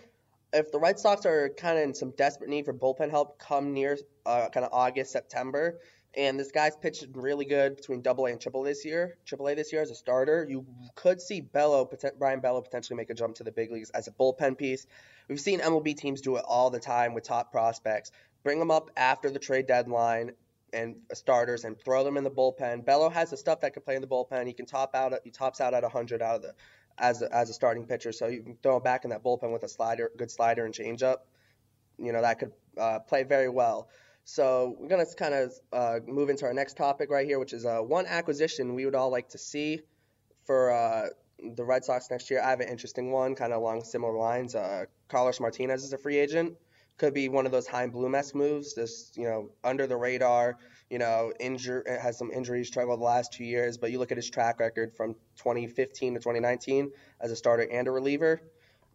If 0.54 0.72
the 0.72 0.80
Red 0.80 0.98
Sox 0.98 1.26
are 1.26 1.50
kind 1.58 1.78
of 1.78 1.84
in 1.84 1.94
some 1.94 2.12
desperate 2.12 2.50
need 2.50 2.66
for 2.66 2.74
bullpen 2.74 3.12
help 3.12 3.38
come 3.38 3.74
near 3.74 3.98
uh, 4.26 4.48
kind 4.50 4.66
of 4.66 4.72
August, 4.72 5.12
September, 5.12 5.80
and 6.16 6.40
this 6.40 6.52
guy's 6.52 6.76
pitched 6.76 7.08
really 7.14 7.46
good 7.46 7.76
between 7.76 8.02
Double 8.02 8.26
A 8.26 8.32
and 8.32 8.42
Triple 8.42 8.64
this 8.64 8.84
year. 8.84 9.18
Triple 9.26 9.48
A 9.48 9.56
this 9.56 9.72
year 9.72 9.82
as 9.82 9.92
a 9.92 9.96
starter, 9.96 10.46
you 10.50 10.66
could 10.96 11.22
see 11.22 11.42
Bello, 11.42 11.90
Brayan 12.18 12.40
Bello, 12.40 12.62
potentially 12.62 12.98
make 12.98 13.10
a 13.10 13.14
jump 13.14 13.36
to 13.36 13.44
the 13.44 13.52
big 13.52 13.72
leagues 13.72 13.90
as 13.92 14.08
a 14.08 14.12
bullpen 14.12 14.58
piece. 14.58 14.88
We've 15.28 15.40
seen 15.40 15.60
MLB 15.60 15.96
teams 15.96 16.22
do 16.22 16.38
it 16.38 16.46
all 16.48 16.70
the 16.70 16.80
time 16.80 17.14
with 17.14 17.24
top 17.24 17.52
prospects. 17.52 18.12
Bring 18.44 18.60
them 18.60 18.72
up 18.72 18.90
after 18.98 19.30
the 19.30 19.40
trade 19.40 19.68
deadline 19.68 20.32
and 20.74 20.96
starters 21.14 21.64
and 21.64 21.80
throw 21.80 22.04
them 22.04 22.18
in 22.18 22.24
the 22.24 22.32
bullpen. 22.32 22.86
Bello 22.86 23.10
has 23.10 23.30
the 23.30 23.38
stuff 23.38 23.62
that 23.62 23.74
can 23.74 23.84
play 23.84 23.96
in 23.96 24.02
the 24.02 24.08
bullpen. 24.08 24.48
He 24.48 24.54
can 24.54 24.66
top 24.66 24.96
out. 24.96 25.14
He 25.24 25.32
tops 25.32 25.62
out 25.62 25.74
at 25.74 25.84
100 25.84 26.22
out 26.22 26.38
of 26.38 26.42
the 26.42 26.54
as 26.98 27.22
a, 27.22 27.34
as 27.34 27.50
a 27.50 27.54
starting 27.54 27.86
pitcher. 27.86 28.12
So 28.12 28.28
you 28.28 28.42
can 28.42 28.58
throw 28.62 28.78
him 28.78 28.84
back 28.84 29.04
in 29.04 29.12
that 29.12 29.24
bullpen 29.24 29.52
with 29.52 29.64
a 29.64 29.70
slider, 29.70 30.12
good 30.18 30.32
slider 30.32 30.66
and 30.66 30.74
changeup. 30.74 31.18
You 31.98 32.14
know 32.14 32.22
that 32.22 32.40
could 32.40 32.52
uh, 32.78 33.00
play 33.00 33.24
very 33.24 33.50
well. 33.50 33.90
So 34.32 34.76
we're 34.78 34.90
going 34.90 35.04
to 35.04 35.16
kind 35.16 35.34
of 35.34 35.54
uh, 35.74 36.00
move 36.06 36.30
into 36.30 36.46
our 36.46 36.54
next 36.54 36.78
topic 36.78 37.10
right 37.10 37.26
here, 37.26 37.40
which 37.40 37.52
is 37.52 37.66
uh, 37.66 37.80
one 37.80 38.06
acquisition 38.06 38.76
we 38.76 38.86
would 38.86 38.94
all 38.94 39.10
like 39.10 39.30
to 39.30 39.40
see 39.40 39.82
for 40.46 40.72
uh, 40.72 41.08
the 41.56 41.64
Red 41.64 41.84
Sox 41.84 42.12
next 42.12 42.30
year. 42.30 42.40
I 42.40 42.52
have 42.52 42.60
an 42.60 42.70
interesting 42.70 43.12
one, 43.12 43.34
kind 43.34 43.52
of 43.52 43.60
along 43.60 43.86
similar 43.86 44.16
lines. 44.16 44.54
Uh, 44.54 44.86
Carlos 45.08 45.40
Martinez 45.40 45.84
is 45.84 45.94
a 45.94 45.98
free 45.98 46.20
agent. 46.20 46.54
Could 46.98 47.16
be 47.16 47.28
one 47.28 47.48
of 47.48 47.52
those 47.52 47.66
Chaim 47.66 47.90
Bloom-esque 47.90 48.36
moves, 48.36 48.76
just 48.76 49.18
you 49.18 49.24
know, 49.24 49.50
under 49.64 49.88
the 49.88 49.98
radar. 49.98 50.60
You 50.92 51.00
know, 51.00 51.34
injure 51.40 51.84
has 52.00 52.16
some 52.20 52.30
injury 52.32 52.64
struggle 52.66 52.98
the 52.98 53.04
last 53.04 53.34
two 53.34 53.46
years, 53.46 53.80
but 53.80 53.92
you 53.92 53.98
look 53.98 54.12
at 54.12 54.18
his 54.18 54.30
track 54.30 54.60
record 54.60 54.94
from 54.96 55.16
2015 55.38 56.14
to 56.14 56.20
2019 56.20 56.92
as 57.20 57.32
a 57.32 57.36
starter 57.36 57.64
and 57.64 57.88
a 57.88 57.92
reliever 57.92 58.42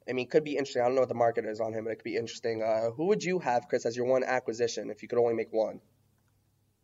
I 0.09 0.13
mean, 0.13 0.29
could 0.29 0.45
be 0.45 0.53
interesting. 0.53 0.83
I 0.83 0.87
don't 0.87 0.95
know 0.95 1.03
what 1.03 1.09
the 1.09 1.15
market 1.15 1.47
is 1.47 1.61
on 1.61 1.73
him, 1.73 1.85
but 1.85 1.91
it 1.91 1.97
could 1.97 2.05
be 2.05 2.17
interesting. 2.17 2.63
Uh, 2.63 2.91
who 2.91 3.07
would 3.07 3.23
you 3.23 3.39
have, 3.39 3.69
Chris, 3.69 3.87
as 3.87 3.97
your 3.97 4.07
one 4.07 4.23
acquisition 4.23 4.91
if 4.91 5.03
you 5.03 5.09
could 5.09 5.19
only 5.19 5.35
make 5.35 5.53
one? 5.53 5.81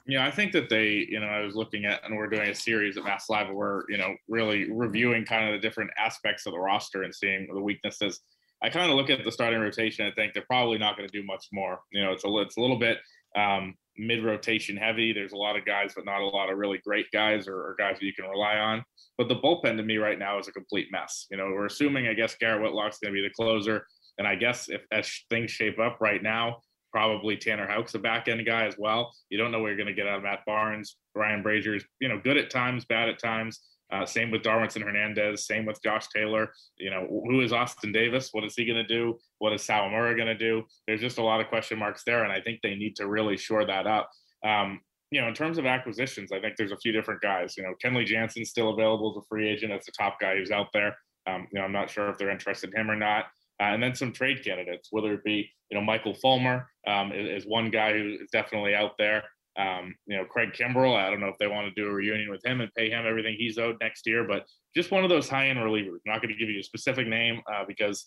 Yeah, 0.07 0.27
I 0.27 0.31
think 0.31 0.53
that 0.53 0.71
they, 0.71 1.07
you 1.09 1.21
know, 1.21 1.27
I 1.27 1.41
was 1.41 1.55
looking 1.55 1.85
at, 1.85 2.03
and 2.05 2.17
we're 2.17 2.27
doing 2.27 2.49
a 2.49 2.55
series 2.55 2.97
at 2.97 3.05
Mass 3.05 3.29
Live 3.29 3.55
where 3.55 3.85
you 3.89 3.99
know, 3.99 4.15
really 4.29 4.71
reviewing 4.73 5.25
kind 5.25 5.47
of 5.47 5.61
the 5.61 5.67
different 5.67 5.91
aspects 5.99 6.47
of 6.47 6.53
the 6.53 6.59
roster 6.59 7.03
and 7.03 7.15
seeing 7.15 7.47
the 7.53 7.61
weaknesses. 7.61 8.21
I 8.63 8.71
kind 8.71 8.91
of 8.91 8.97
look 8.97 9.11
at 9.11 9.25
the 9.25 9.33
starting 9.33 9.61
rotation 9.61 10.07
and 10.07 10.15
think 10.15 10.35
they're 10.35 10.43
probably 10.43 10.79
not 10.79 10.97
going 10.97 11.09
to 11.09 11.13
do 11.13 11.25
much 11.25 11.47
more. 11.53 11.81
You 11.93 12.03
know, 12.03 12.13
it's 12.13 12.25
a, 12.25 12.39
it's 12.39 12.57
a 12.57 12.61
little 12.61 12.79
bit 12.79 12.99
um, 13.37 13.75
mid 13.97 14.25
rotation 14.25 14.77
heavy. 14.77 15.13
There's 15.13 15.33
a 15.33 15.37
lot 15.37 15.57
of 15.57 15.65
guys, 15.65 15.93
but 15.95 16.05
not 16.05 16.23
a 16.23 16.27
lot 16.27 16.51
of 16.51 16.59
really 16.59 16.79
great 16.85 17.07
guys 17.13 17.47
or, 17.49 17.57
or, 17.57 17.77
guys 17.79 17.99
that 17.99 18.07
you 18.07 18.15
can 18.15 18.27
rely 18.27 18.57
on. 18.57 18.83
But 19.19 19.29
the 19.29 19.37
bullpen 19.37 19.77
to 19.77 19.83
me 19.83 19.99
right 19.99 20.19
now 20.19 20.39
is 20.39 20.49
a 20.49 20.53
complete 20.53 20.89
mess. 20.91 21.27
You 21.31 21.37
know, 21.37 21.47
we're 21.47 21.67
assuming, 21.67 22.09
I 22.09 22.15
guess, 22.15 22.37
Garrett 22.37 22.63
Whitlock's 22.63 22.99
going 22.99 23.13
to 23.13 23.21
be 23.21 23.27
the 23.27 23.35
closer. 23.35 23.87
And 24.19 24.27
I 24.27 24.35
guess 24.35 24.69
if 24.69 24.83
as 24.93 25.11
things 25.31 25.51
shape 25.51 25.79
up 25.79 25.99
right 26.01 26.23
now, 26.23 26.59
probably 26.93 27.37
Tanner 27.37 27.67
Houck's 27.67 27.95
a 27.95 27.99
back 27.99 28.29
end 28.29 28.45
guy 28.47 28.67
as 28.67 28.75
well. 28.79 29.15
You 29.29 29.39
don't 29.39 29.53
know 29.53 29.61
what 29.61 29.69
you're 29.69 29.77
going 29.77 29.87
to 29.87 29.95
get 29.95 30.07
out 30.07 30.19
of 30.19 30.25
Matt 30.25 30.41
Barnes. 30.47 30.97
Ryan 31.15 31.43
Brasier's, 31.43 31.85
you 32.01 32.09
know, 32.09 32.21
good 32.23 32.37
at 32.37 32.51
times, 32.51 32.85
bad 32.85 33.09
at 33.09 33.19
times. 33.19 33.61
Uh, 33.93 34.07
same 34.07 34.31
with 34.31 34.43
Darwinzon 34.43 34.83
Hernandez. 34.83 35.47
Same 35.47 35.67
with 35.67 35.83
Josh 35.83 36.07
Taylor. 36.09 36.53
You 36.79 36.91
know, 36.91 37.07
who 37.09 37.41
is 37.41 37.53
Austin 37.53 37.93
Davis? 37.93 38.29
What 38.33 38.45
is 38.45 38.55
he 38.55 38.65
going 38.65 38.77
to 38.77 38.87
do? 38.87 39.19
What 39.39 39.53
is 39.53 39.63
Sawamura 39.63 40.17
going 40.17 40.29
to 40.29 40.35
do? 40.35 40.63
There's 40.87 41.01
just 41.01 41.19
a 41.19 41.23
lot 41.23 41.41
of 41.41 41.49
question 41.49 41.79
marks 41.79 42.03
there, 42.05 42.25
and 42.25 42.33
I 42.33 42.41
think 42.41 42.61
they 42.63 42.75
need 42.75 42.97
to 42.97 43.09
really 43.09 43.37
shore 43.37 43.65
that 43.65 43.87
up. 43.87 44.11
Um, 44.47 44.81
you 45.11 45.21
know, 45.21 45.27
in 45.27 45.35
terms 45.35 45.59
of 45.59 45.67
acquisitions, 45.67 46.31
I 46.31 46.41
think 46.41 46.57
there's 46.57 46.73
a 46.73 46.77
few 46.77 46.93
different 46.93 47.21
guys. 47.21 47.57
You 47.57 47.65
know, 47.65 47.75
Kenley 47.85 48.07
Jansen's 48.07 48.51
still 48.51 48.71
available 48.71 49.11
as 49.11 49.23
a 49.23 49.27
free 49.29 49.49
agent. 49.49 49.73
That's 49.73 49.87
the 49.87 49.93
top 49.93 50.21
guy 50.21 50.37
who's 50.37 50.53
out 50.53 50.69
there. 50.73 50.97
Um, 51.27 51.49
you 51.53 51.59
know, 51.59 51.65
I'm 51.65 51.73
not 51.73 51.91
sure 51.91 52.09
if 52.11 52.19
they're 52.19 52.31
interested 52.31 52.73
in 52.73 52.81
him 52.81 52.91
or 52.91 52.97
not. 52.97 53.25
Uh, 53.61 53.75
and 53.75 53.83
then 53.83 53.95
some 53.95 54.13
trade 54.13 54.43
candidates, 54.43 54.89
whether 54.91 55.13
it 55.13 55.25
be 55.25 55.51
you 55.71 55.79
know 55.79 55.85
Michael 55.85 56.15
Fulmer 56.15 56.71
um, 56.87 57.13
is, 57.13 57.43
is, 57.43 57.49
one 57.49 57.71
guy 57.71 57.93
who 57.93 58.17
is 58.23 58.31
definitely 58.33 58.75
out 58.75 58.93
there. 58.99 59.23
Um, 59.59 59.95
you 60.07 60.17
know 60.17 60.25
Craig 60.25 60.51
Kimbrel. 60.53 60.97
I 60.97 61.11
don't 61.11 61.21
know 61.21 61.29
if 61.29 61.39
they 61.39 61.49
want 61.49 61.67
to 61.67 61.81
do 61.81 61.89
a 61.89 61.93
reunion 61.93 62.31
with 62.31 62.45
him 62.45 62.61
and 62.61 62.73
pay 62.75 62.91
him 62.91 63.05
everything 63.07 63.37
he's 63.37 63.59
owed 63.59 63.77
next 63.81 64.07
year, 64.07 64.27
but 64.27 64.47
just 64.75 64.91
one 64.91 65.05
of 65.05 65.11
those 65.11 65.29
high 65.29 65.49
end 65.49 65.59
relievers. 65.59 65.99
I'm 66.07 66.13
not 66.13 66.23
going 66.23 66.33
to 66.33 66.39
give 66.39 66.49
you 66.49 66.61
a 66.61 66.65
specific 66.65 67.07
name 67.09 67.41
uh, 67.53 67.65
because 67.67 68.07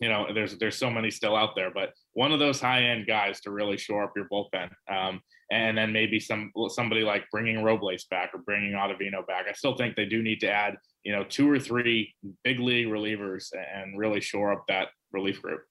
you 0.00 0.08
know 0.08 0.26
there's 0.32 0.58
there's 0.58 0.76
so 0.76 0.90
many 0.90 1.10
still 1.10 1.34
out 1.34 1.56
there, 1.56 1.70
but 1.72 1.92
one 2.12 2.32
of 2.32 2.38
those 2.38 2.60
high 2.60 2.84
end 2.84 3.06
guys 3.06 3.40
to 3.40 3.50
really 3.50 3.76
shore 3.76 4.04
up 4.04 4.12
your 4.14 4.28
bullpen. 4.30 4.70
Um, 4.90 5.20
and 5.50 5.78
then 5.78 5.92
maybe 5.92 6.20
some 6.20 6.52
somebody 6.68 7.02
like 7.02 7.24
bringing 7.30 7.62
Robles 7.62 8.04
back 8.04 8.30
or 8.34 8.40
bringing 8.40 8.72
Ottavino 8.72 9.26
back. 9.26 9.46
I 9.48 9.52
still 9.52 9.76
think 9.76 9.96
they 9.96 10.04
do 10.04 10.22
need 10.22 10.40
to 10.40 10.50
add 10.50 10.76
you 11.04 11.12
know 11.12 11.24
two 11.24 11.50
or 11.50 11.58
three 11.58 12.14
big 12.44 12.60
league 12.60 12.88
relievers 12.88 13.46
and 13.54 13.98
really 13.98 14.20
shore 14.20 14.52
up 14.52 14.64
that 14.68 14.88
relief 15.12 15.40
group. 15.40 15.62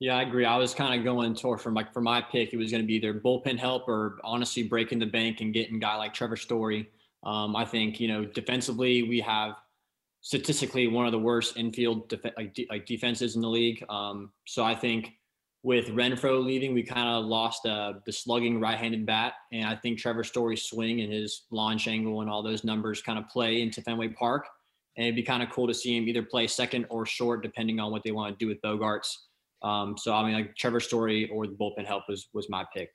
Yeah, 0.00 0.16
I 0.16 0.22
agree. 0.22 0.44
I 0.44 0.56
was 0.56 0.74
kind 0.74 0.98
of 0.98 1.04
going 1.04 1.34
toward 1.34 1.60
from 1.60 1.74
like 1.74 1.92
for 1.92 2.00
my 2.00 2.20
pick, 2.20 2.52
it 2.52 2.56
was 2.56 2.70
going 2.70 2.82
to 2.82 2.86
be 2.86 2.94
either 2.94 3.14
bullpen 3.14 3.58
help 3.58 3.88
or 3.88 4.18
honestly 4.24 4.62
breaking 4.62 4.98
the 4.98 5.06
bank 5.06 5.40
and 5.40 5.52
getting 5.54 5.78
guy 5.78 5.96
like 5.96 6.12
Trevor 6.12 6.36
Story. 6.36 6.88
Um, 7.22 7.56
I 7.56 7.64
think 7.64 8.00
you 8.00 8.08
know 8.08 8.24
defensively 8.24 9.02
we 9.04 9.20
have 9.20 9.54
statistically 10.20 10.88
one 10.88 11.06
of 11.06 11.12
the 11.12 11.18
worst 11.18 11.56
infield 11.56 12.08
def- 12.08 12.24
like, 12.36 12.54
de- 12.54 12.66
like 12.70 12.86
defenses 12.86 13.36
in 13.36 13.42
the 13.42 13.48
league. 13.48 13.84
Um, 13.88 14.32
so 14.46 14.64
I 14.64 14.74
think 14.74 15.12
with 15.62 15.88
Renfroe 15.88 16.44
leaving, 16.44 16.74
we 16.74 16.82
kind 16.82 17.08
of 17.08 17.24
lost 17.24 17.64
uh, 17.66 17.94
the 18.04 18.12
slugging 18.12 18.60
right-handed 18.60 19.06
bat, 19.06 19.34
and 19.52 19.66
I 19.66 19.76
think 19.76 19.98
Trevor 19.98 20.24
Story's 20.24 20.62
swing 20.62 21.00
and 21.00 21.12
his 21.12 21.44
launch 21.50 21.88
angle 21.88 22.20
and 22.20 22.28
all 22.28 22.42
those 22.42 22.64
numbers 22.64 23.00
kind 23.00 23.18
of 23.18 23.28
play 23.28 23.62
into 23.62 23.80
Fenway 23.80 24.08
Park, 24.08 24.46
and 24.96 25.06
it'd 25.06 25.16
be 25.16 25.22
kind 25.22 25.42
of 25.42 25.50
cool 25.50 25.66
to 25.66 25.74
see 25.74 25.96
him 25.96 26.06
either 26.08 26.22
play 26.22 26.46
second 26.46 26.86
or 26.90 27.06
short, 27.06 27.42
depending 27.42 27.80
on 27.80 27.92
what 27.92 28.02
they 28.02 28.12
want 28.12 28.38
to 28.38 28.44
do 28.44 28.48
with 28.48 28.60
Bogaerts. 28.60 29.16
Um, 29.64 29.96
so 29.96 30.14
I 30.14 30.24
mean, 30.24 30.34
like 30.34 30.54
Trevor 30.56 30.80
Story 30.80 31.28
or 31.32 31.46
the 31.46 31.54
bullpen 31.54 31.86
help 31.86 32.04
was 32.08 32.28
was 32.32 32.48
my 32.48 32.64
pick. 32.74 32.90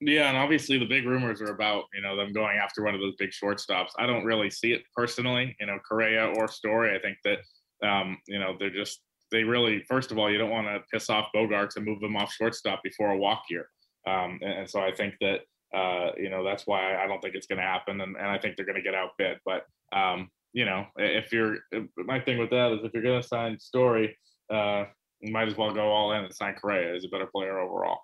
Yeah, 0.00 0.28
and 0.28 0.36
obviously 0.36 0.78
the 0.78 0.86
big 0.86 1.06
rumors 1.06 1.40
are 1.40 1.52
about 1.52 1.84
you 1.94 2.02
know 2.02 2.16
them 2.16 2.32
going 2.32 2.58
after 2.58 2.82
one 2.82 2.94
of 2.94 3.00
those 3.00 3.14
big 3.18 3.30
shortstops. 3.30 3.90
I 3.98 4.06
don't 4.06 4.24
really 4.24 4.50
see 4.50 4.72
it 4.72 4.82
personally, 4.96 5.56
you 5.60 5.66
know, 5.66 5.78
Correa 5.86 6.32
or 6.36 6.48
Story. 6.48 6.96
I 6.96 7.00
think 7.00 7.18
that 7.24 7.38
um, 7.86 8.16
you 8.26 8.38
know 8.38 8.56
they're 8.58 8.70
just 8.70 9.00
they 9.30 9.44
really, 9.44 9.84
first 9.88 10.10
of 10.10 10.18
all, 10.18 10.30
you 10.30 10.38
don't 10.38 10.50
want 10.50 10.66
to 10.66 10.80
piss 10.92 11.10
off 11.10 11.28
Bogaerts 11.34 11.76
and 11.76 11.84
move 11.84 12.02
him 12.02 12.16
off 12.16 12.32
shortstop 12.32 12.82
before 12.82 13.10
a 13.10 13.16
walk 13.16 13.42
year. 13.50 13.68
Um, 14.06 14.38
and, 14.42 14.60
and, 14.60 14.70
so 14.70 14.80
I 14.80 14.92
think 14.92 15.14
that, 15.20 15.40
uh, 15.76 16.12
you 16.16 16.30
know, 16.30 16.42
that's 16.42 16.66
why 16.66 16.96
I 16.96 17.06
don't 17.06 17.20
think 17.20 17.34
it's 17.34 17.46
going 17.46 17.58
to 17.58 17.66
happen. 17.66 18.00
And, 18.00 18.16
and, 18.16 18.26
I 18.26 18.38
think 18.38 18.56
they're 18.56 18.64
going 18.64 18.76
to 18.76 18.82
get 18.82 18.94
outbid. 18.94 19.38
But, 19.44 19.64
um, 19.92 20.30
you 20.52 20.64
know, 20.64 20.86
if 20.96 21.32
you're, 21.32 21.58
if, 21.72 21.84
my 21.96 22.20
thing 22.20 22.38
with 22.38 22.50
that 22.50 22.72
is 22.72 22.84
if 22.84 22.94
you're 22.94 23.02
going 23.02 23.20
to 23.20 23.26
sign 23.26 23.58
Story, 23.58 24.16
uh, 24.50 24.84
you 25.20 25.32
might 25.32 25.48
as 25.48 25.56
well 25.56 25.72
go 25.72 25.90
all 25.90 26.12
in 26.12 26.24
and 26.24 26.34
sign 26.34 26.54
Correa. 26.54 26.94
He's 26.94 27.04
a 27.04 27.08
better 27.08 27.26
player 27.26 27.58
overall. 27.58 28.00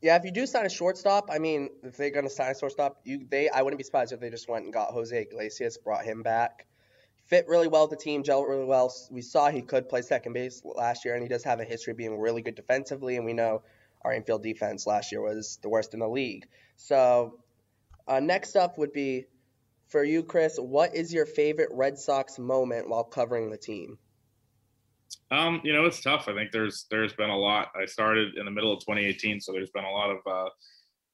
Yeah, 0.00 0.16
if 0.16 0.24
you 0.24 0.32
do 0.32 0.46
sign 0.46 0.66
a 0.66 0.70
shortstop, 0.70 1.28
I 1.32 1.38
mean, 1.38 1.68
if 1.84 1.96
they're 1.96 2.10
going 2.10 2.24
to 2.26 2.30
sign 2.30 2.50
a 2.50 2.58
shortstop, 2.58 3.00
you 3.04 3.26
they 3.30 3.48
I 3.48 3.62
wouldn't 3.62 3.78
be 3.78 3.84
surprised 3.84 4.12
if 4.12 4.20
they 4.20 4.30
just 4.30 4.48
went 4.48 4.64
and 4.64 4.72
got 4.72 4.92
Jose 4.92 5.16
Iglesias, 5.16 5.78
brought 5.78 6.04
him 6.04 6.22
back 6.22 6.66
fit 7.26 7.48
really 7.48 7.68
well 7.68 7.88
with 7.88 7.98
the 7.98 8.04
team, 8.04 8.22
gel 8.22 8.44
really 8.44 8.64
well. 8.64 8.92
We 9.10 9.22
saw 9.22 9.50
he 9.50 9.62
could 9.62 9.88
play 9.88 10.02
second 10.02 10.32
base 10.32 10.62
last 10.64 11.04
year, 11.04 11.14
and 11.14 11.22
he 11.22 11.28
does 11.28 11.44
have 11.44 11.60
a 11.60 11.64
history 11.64 11.92
of 11.92 11.96
being 11.96 12.18
really 12.18 12.42
good 12.42 12.54
defensively. 12.54 13.16
And 13.16 13.24
we 13.24 13.32
know 13.32 13.62
our 14.02 14.12
infield 14.12 14.42
defense 14.42 14.86
last 14.86 15.12
year 15.12 15.22
was 15.22 15.58
the 15.62 15.68
worst 15.68 15.94
in 15.94 16.00
the 16.00 16.08
league. 16.08 16.46
So 16.76 17.38
uh, 18.06 18.20
next 18.20 18.56
up 18.56 18.78
would 18.78 18.92
be 18.92 19.26
for 19.88 20.02
you, 20.02 20.22
Chris. 20.22 20.56
What 20.58 20.94
is 20.94 21.12
your 21.12 21.26
favorite 21.26 21.70
Red 21.72 21.98
Sox 21.98 22.38
moment 22.38 22.88
while 22.88 23.04
covering 23.04 23.50
the 23.50 23.56
team? 23.56 23.98
Um, 25.30 25.60
you 25.64 25.72
know, 25.72 25.84
it's 25.84 26.00
tough. 26.00 26.28
I 26.28 26.34
think 26.34 26.52
there's 26.52 26.86
there's 26.90 27.12
been 27.14 27.30
a 27.30 27.38
lot. 27.38 27.68
I 27.80 27.86
started 27.86 28.36
in 28.36 28.44
the 28.44 28.50
middle 28.50 28.72
of 28.72 28.80
2018, 28.80 29.40
so 29.40 29.52
there's 29.52 29.70
been 29.70 29.84
a 29.84 29.90
lot 29.90 30.10
of 30.10 30.18
uh, 30.26 30.48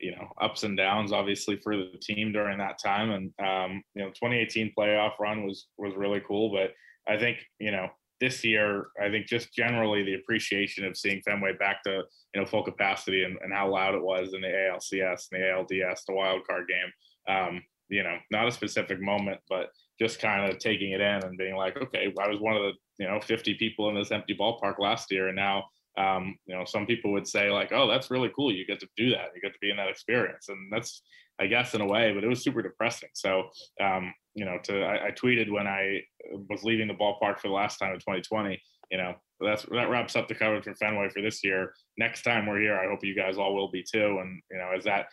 you 0.01 0.13
know 0.13 0.29
ups 0.41 0.63
and 0.63 0.77
downs 0.77 1.13
obviously 1.13 1.57
for 1.57 1.77
the 1.77 1.99
team 2.01 2.33
during 2.33 2.59
that 2.59 2.79
time 2.79 3.11
and 3.11 3.33
um, 3.41 3.83
you 3.95 4.03
know 4.03 4.09
2018 4.11 4.73
playoff 4.79 5.19
run 5.19 5.45
was 5.45 5.67
was 5.77 5.95
really 5.97 6.21
cool 6.27 6.51
but 6.51 6.73
i 7.13 7.19
think 7.19 7.39
you 7.59 7.71
know 7.71 7.89
this 8.21 8.45
year 8.45 8.87
i 9.03 9.09
think 9.09 9.27
just 9.27 9.53
generally 9.53 10.03
the 10.03 10.15
appreciation 10.15 10.85
of 10.85 10.97
seeing 10.97 11.21
fenway 11.23 11.53
back 11.59 11.83
to 11.83 12.03
you 12.35 12.41
know 12.41 12.47
full 12.47 12.63
capacity 12.63 13.25
and, 13.25 13.37
and 13.43 13.53
how 13.53 13.71
loud 13.71 13.95
it 13.95 14.03
was 14.03 14.35
in 14.35 14.41
the 14.41 14.49
alcs 14.49 14.93
and 15.33 15.41
the 15.41 15.47
alds 15.47 16.05
the 16.07 16.15
wild 16.15 16.47
card 16.47 16.67
game 16.69 17.35
um, 17.35 17.63
you 17.89 18.03
know 18.03 18.17
not 18.31 18.49
a 18.49 18.53
specific 18.53 19.01
moment 19.01 19.41
but 19.49 19.71
just 19.99 20.21
kind 20.21 20.51
of 20.51 20.59
taking 20.59 20.93
it 20.93 21.01
in 21.01 21.25
and 21.25 21.39
being 21.39 21.57
like 21.57 21.77
okay 21.77 22.13
i 22.23 22.29
was 22.29 22.41
one 22.41 22.57
of 22.57 22.63
the 22.63 22.73
you 22.99 23.09
know 23.09 23.21
50 23.21 23.55
people 23.55 23.89
in 23.89 23.95
this 23.95 24.13
empty 24.13 24.37
ballpark 24.39 24.79
last 24.79 25.11
year 25.11 25.29
and 25.29 25.37
now 25.37 25.65
um, 25.99 26.37
you 26.47 26.55
know, 26.55 26.65
some 26.65 26.87
people 26.87 27.13
would 27.13 27.27
say 27.27 27.51
like, 27.51 27.73
"Oh, 27.73 27.89
that's 27.89 28.11
really 28.11 28.31
cool. 28.35 28.53
You 28.53 28.65
get 28.65 28.81
to 28.81 28.89
do 28.97 29.11
that. 29.11 29.31
You 29.35 29.43
get 29.43 29.53
to 29.53 29.59
be 29.61 29.71
in 29.71 29.77
that 29.79 29.89
experience," 29.89 30.49
and 30.49 30.73
that's, 30.73 31.03
I 31.41 31.47
guess, 31.47 31.75
in 31.75 31.81
a 31.81 31.87
way. 31.87 32.13
But 32.13 32.23
it 32.23 32.29
was 32.29 32.45
super 32.45 32.63
depressing. 32.63 33.09
So, 33.15 33.51
um, 33.83 34.15
you 34.35 34.45
know, 34.45 34.59
to 34.65 34.83
I, 34.85 35.09
I, 35.09 35.11
tweeted 35.11 35.51
when 35.51 35.67
I 35.67 36.03
was 36.49 36.63
leaving 36.63 36.87
the 36.87 36.95
ballpark 36.95 37.41
for 37.41 37.49
the 37.49 37.55
last 37.55 37.79
time 37.79 37.93
in 37.93 37.99
2020. 37.99 38.63
You 38.93 38.99
know, 38.99 39.15
that's 39.41 39.65
that 39.65 39.91
wraps 39.91 40.15
up 40.15 40.29
the 40.29 40.35
coverage 40.35 40.65
for 40.65 40.75
Fenway 40.75 41.09
for 41.09 41.21
this 41.21 41.43
year. 41.43 41.75
Next 41.97 42.23
time 42.23 42.47
we're 42.47 42.61
here, 42.61 42.79
I 42.79 42.87
hope 42.87 43.05
you 43.05 43.17
guys 43.17 43.37
all 43.37 43.55
will 43.55 43.71
be 43.71 43.83
too. 43.83 44.19
And 44.21 44.41
you 44.51 44.59
know, 44.59 44.71
as 44.77 44.85
that 44.85 45.07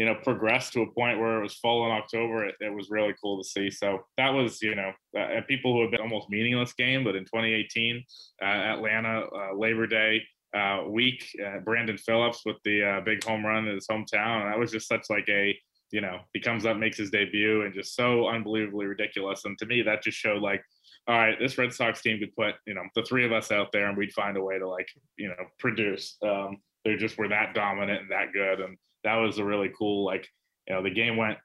you 0.00 0.06
know, 0.06 0.14
progressed 0.14 0.72
to 0.72 0.80
a 0.80 0.90
point 0.92 1.20
where 1.20 1.38
it 1.38 1.42
was 1.42 1.56
full 1.56 1.84
in 1.84 1.92
October. 1.92 2.46
It, 2.46 2.54
it 2.60 2.72
was 2.72 2.88
really 2.88 3.14
cool 3.22 3.36
to 3.36 3.46
see. 3.46 3.70
So 3.70 3.98
that 4.16 4.30
was, 4.30 4.62
you 4.62 4.74
know, 4.74 4.92
uh, 5.14 5.42
people 5.46 5.74
who 5.74 5.82
have 5.82 5.90
been 5.90 6.00
almost 6.00 6.30
meaningless 6.30 6.72
game, 6.72 7.04
but 7.04 7.16
in 7.16 7.24
2018, 7.24 8.02
uh, 8.40 8.46
Atlanta 8.46 9.26
uh, 9.26 9.54
Labor 9.54 9.86
Day 9.86 10.22
uh, 10.56 10.84
week, 10.88 11.28
uh, 11.46 11.58
Brandon 11.58 11.98
Phillips 11.98 12.46
with 12.46 12.56
the 12.64 12.82
uh, 12.82 13.00
big 13.02 13.22
home 13.22 13.44
run 13.44 13.68
in 13.68 13.74
his 13.74 13.88
hometown. 13.88 14.40
And 14.40 14.50
that 14.50 14.58
was 14.58 14.70
just 14.70 14.88
such 14.88 15.04
like 15.10 15.28
a, 15.28 15.54
you 15.90 16.00
know, 16.00 16.20
he 16.32 16.40
comes 16.40 16.64
up, 16.64 16.78
makes 16.78 16.96
his 16.96 17.10
debut, 17.10 17.66
and 17.66 17.74
just 17.74 17.94
so 17.94 18.26
unbelievably 18.26 18.86
ridiculous. 18.86 19.44
And 19.44 19.58
to 19.58 19.66
me, 19.66 19.82
that 19.82 20.02
just 20.02 20.16
showed 20.16 20.40
like, 20.40 20.62
all 21.08 21.18
right, 21.18 21.38
this 21.38 21.58
Red 21.58 21.74
Sox 21.74 22.00
team 22.00 22.20
could 22.20 22.34
put, 22.34 22.54
you 22.66 22.72
know, 22.72 22.84
the 22.94 23.02
three 23.02 23.26
of 23.26 23.32
us 23.32 23.52
out 23.52 23.70
there, 23.70 23.90
and 23.90 23.98
we'd 23.98 24.14
find 24.14 24.38
a 24.38 24.42
way 24.42 24.58
to 24.58 24.66
like, 24.66 24.88
you 25.18 25.28
know, 25.28 25.44
produce. 25.58 26.16
Um, 26.26 26.56
they 26.86 26.96
just 26.96 27.18
were 27.18 27.28
that 27.28 27.52
dominant 27.52 28.00
and 28.00 28.10
that 28.10 28.32
good, 28.32 28.60
and 28.60 28.78
that 29.04 29.16
was 29.16 29.38
a 29.38 29.44
really 29.44 29.70
cool 29.76 30.04
like 30.04 30.26
you 30.68 30.74
know 30.74 30.82
the 30.82 30.90
game 30.90 31.16
went 31.16 31.38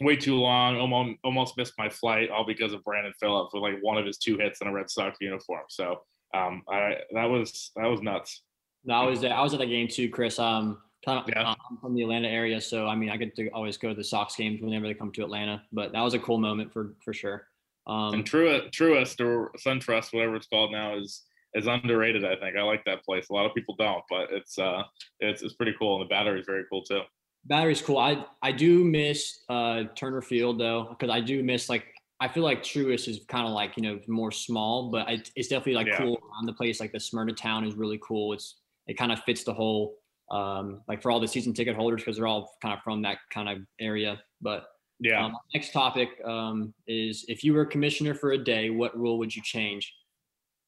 way 0.00 0.16
too 0.16 0.36
long 0.36 0.76
almost 0.76 1.18
almost 1.24 1.56
missed 1.56 1.72
my 1.78 1.88
flight 1.88 2.30
all 2.30 2.44
because 2.44 2.72
of 2.72 2.84
brandon 2.84 3.12
phillips 3.18 3.52
with 3.54 3.62
like 3.62 3.76
one 3.80 3.96
of 3.96 4.04
his 4.04 4.18
two 4.18 4.36
hits 4.36 4.60
in 4.60 4.68
a 4.68 4.72
red 4.72 4.90
sox 4.90 5.18
uniform 5.20 5.62
so 5.68 6.02
um 6.34 6.62
i 6.68 6.96
that 7.12 7.24
was 7.24 7.70
that 7.76 7.86
was 7.86 8.02
nuts 8.02 8.42
no 8.84 8.94
i 8.94 9.06
was 9.06 9.24
i 9.24 9.40
was 9.40 9.54
at 9.54 9.60
the 9.60 9.66
game 9.66 9.88
too 9.88 10.08
chris 10.08 10.38
um 10.38 10.78
yeah. 11.06 11.54
I'm 11.70 11.76
from 11.80 11.94
the 11.94 12.02
Atlanta 12.02 12.28
area, 12.28 12.60
so 12.60 12.86
I 12.86 12.96
mean, 12.96 13.10
I 13.10 13.16
get 13.16 13.36
to 13.36 13.48
always 13.50 13.76
go 13.76 13.90
to 13.90 13.94
the 13.94 14.04
Sox 14.04 14.34
games 14.34 14.60
whenever 14.60 14.86
they 14.86 14.94
come 14.94 15.12
to 15.12 15.22
Atlanta. 15.22 15.62
But 15.72 15.92
that 15.92 16.00
was 16.00 16.14
a 16.14 16.18
cool 16.18 16.38
moment 16.38 16.72
for 16.72 16.94
for 17.04 17.12
sure. 17.12 17.46
Um, 17.86 18.14
and 18.14 18.24
Truist, 18.24 18.72
Truist 18.72 19.20
or 19.20 19.52
SunTrust, 19.64 20.12
whatever 20.12 20.34
it's 20.34 20.48
called 20.48 20.72
now, 20.72 20.96
is 20.96 21.22
is 21.56 21.66
underrated. 21.66 22.24
I 22.24 22.36
think 22.36 22.56
I 22.56 22.62
like 22.62 22.84
that 22.84 23.04
place. 23.04 23.28
A 23.30 23.32
lot 23.32 23.46
of 23.46 23.54
people 23.54 23.74
don't, 23.76 24.04
but 24.08 24.28
it's 24.30 24.58
uh 24.58 24.82
it's 25.20 25.42
it's 25.42 25.54
pretty 25.54 25.74
cool, 25.78 25.96
and 25.96 26.04
the 26.04 26.08
battery 26.08 26.38
is 26.38 26.46
very 26.46 26.64
cool 26.70 26.82
too. 26.82 27.00
Battery's 27.46 27.82
cool. 27.82 27.98
I 27.98 28.24
I 28.42 28.52
do 28.52 28.84
miss 28.84 29.40
uh 29.48 29.84
Turner 29.96 30.22
Field 30.22 30.60
though, 30.60 30.88
because 30.90 31.10
I 31.10 31.20
do 31.20 31.42
miss 31.42 31.68
like 31.68 31.86
I 32.20 32.28
feel 32.28 32.44
like 32.44 32.62
Truist 32.62 33.08
is 33.08 33.20
kind 33.28 33.46
of 33.46 33.52
like 33.52 33.76
you 33.76 33.82
know 33.82 33.98
more 34.06 34.30
small, 34.30 34.90
but 34.90 35.08
I, 35.08 35.22
it's 35.34 35.48
definitely 35.48 35.74
like 35.74 35.88
yeah. 35.88 35.98
cool 35.98 36.18
around 36.30 36.46
the 36.46 36.52
place. 36.52 36.78
Like 36.78 36.92
the 36.92 37.00
Smyrna 37.00 37.32
town 37.32 37.66
is 37.66 37.74
really 37.74 37.98
cool. 38.02 38.32
It's 38.34 38.60
it 38.86 38.94
kind 38.94 39.10
of 39.10 39.20
fits 39.20 39.42
the 39.42 39.54
whole 39.54 39.96
um 40.30 40.82
like 40.88 41.00
for 41.00 41.10
all 41.12 41.20
the 41.20 41.28
season 41.28 41.54
ticket 41.54 41.76
holders 41.76 42.02
because 42.02 42.16
they're 42.16 42.26
all 42.26 42.56
kind 42.60 42.74
of 42.74 42.82
from 42.82 43.00
that 43.02 43.18
kind 43.32 43.48
of 43.48 43.58
area. 43.80 44.20
But 44.42 44.66
yeah. 44.98 45.24
Um, 45.24 45.36
next 45.54 45.72
topic 45.72 46.08
um, 46.24 46.72
is 46.86 47.24
if 47.28 47.44
you 47.44 47.52
were 47.52 47.66
commissioner 47.66 48.14
for 48.14 48.32
a 48.32 48.38
day, 48.38 48.70
what 48.70 48.96
rule 48.98 49.18
would 49.18 49.34
you 49.34 49.42
change? 49.42 49.92